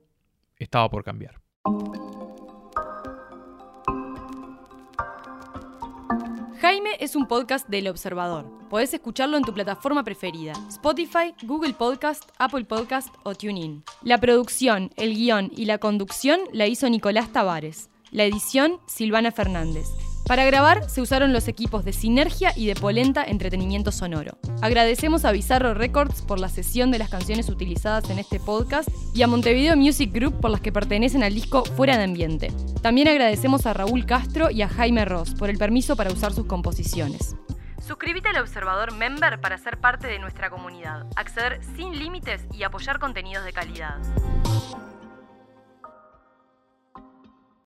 estaba 0.57 0.89
por 0.89 1.03
cambiar. 1.03 1.41
Jaime 6.61 6.91
es 6.99 7.15
un 7.15 7.27
podcast 7.27 7.67
del 7.69 7.87
Observador. 7.87 8.45
Podés 8.69 8.93
escucharlo 8.93 9.37
en 9.37 9.43
tu 9.43 9.53
plataforma 9.53 10.03
preferida: 10.03 10.53
Spotify, 10.69 11.35
Google 11.43 11.73
Podcast, 11.73 12.29
Apple 12.39 12.65
Podcast 12.65 13.13
o 13.23 13.35
TuneIn. 13.35 13.83
La 14.01 14.17
producción, 14.19 14.89
el 14.95 15.13
guion 15.13 15.51
y 15.55 15.65
la 15.65 15.77
conducción 15.77 16.39
la 16.53 16.65
hizo 16.67 16.89
Nicolás 16.89 17.31
Tavares. 17.31 17.89
La 18.11 18.23
edición, 18.23 18.79
Silvana 18.87 19.31
Fernández. 19.31 19.85
Para 20.27 20.43
grabar 20.43 20.89
se 20.89 21.01
usaron 21.01 21.33
los 21.33 21.47
equipos 21.47 21.85
de 21.85 21.93
Sinergia 21.93 22.51
y 22.55 22.65
de 22.65 22.73
Polenta 22.73 23.23
Entretenimiento 23.23 23.91
Sonoro. 23.91 24.39
Agradecemos 24.59 25.23
a 25.23 25.31
Bizarro 25.31 25.75
Records 25.75 26.23
por 26.23 26.39
la 26.39 26.49
sesión 26.49 26.89
de 26.89 26.97
las 26.97 27.09
canciones 27.09 27.47
utilizadas 27.47 28.09
en 28.09 28.17
este 28.17 28.39
podcast 28.39 28.89
y 29.13 29.21
a 29.21 29.27
Montevideo 29.27 29.77
Music 29.77 30.11
Group 30.11 30.41
por 30.41 30.49
las 30.49 30.61
que 30.61 30.71
pertenecen 30.71 31.21
al 31.21 31.35
disco 31.35 31.63
Fuera 31.63 31.99
de 31.99 32.05
Ambiente. 32.05 32.51
También 32.81 33.07
agradecemos 33.07 33.67
a 33.67 33.73
Raúl 33.73 34.07
Castro 34.07 34.49
y 34.49 34.63
a 34.63 34.67
Jaime 34.67 35.05
Ross 35.05 35.35
por 35.35 35.51
el 35.51 35.59
permiso 35.59 35.95
para 35.95 36.11
usar 36.11 36.33
sus 36.33 36.47
composiciones. 36.47 37.35
Suscríbete 37.79 38.29
al 38.29 38.37
Observador 38.37 38.93
Member 38.95 39.39
para 39.39 39.59
ser 39.59 39.79
parte 39.79 40.07
de 40.07 40.17
nuestra 40.17 40.49
comunidad, 40.49 41.05
acceder 41.15 41.59
sin 41.75 41.99
límites 41.99 42.41
y 42.51 42.63
apoyar 42.63 42.97
contenidos 42.97 43.45
de 43.45 43.53
calidad. 43.53 43.99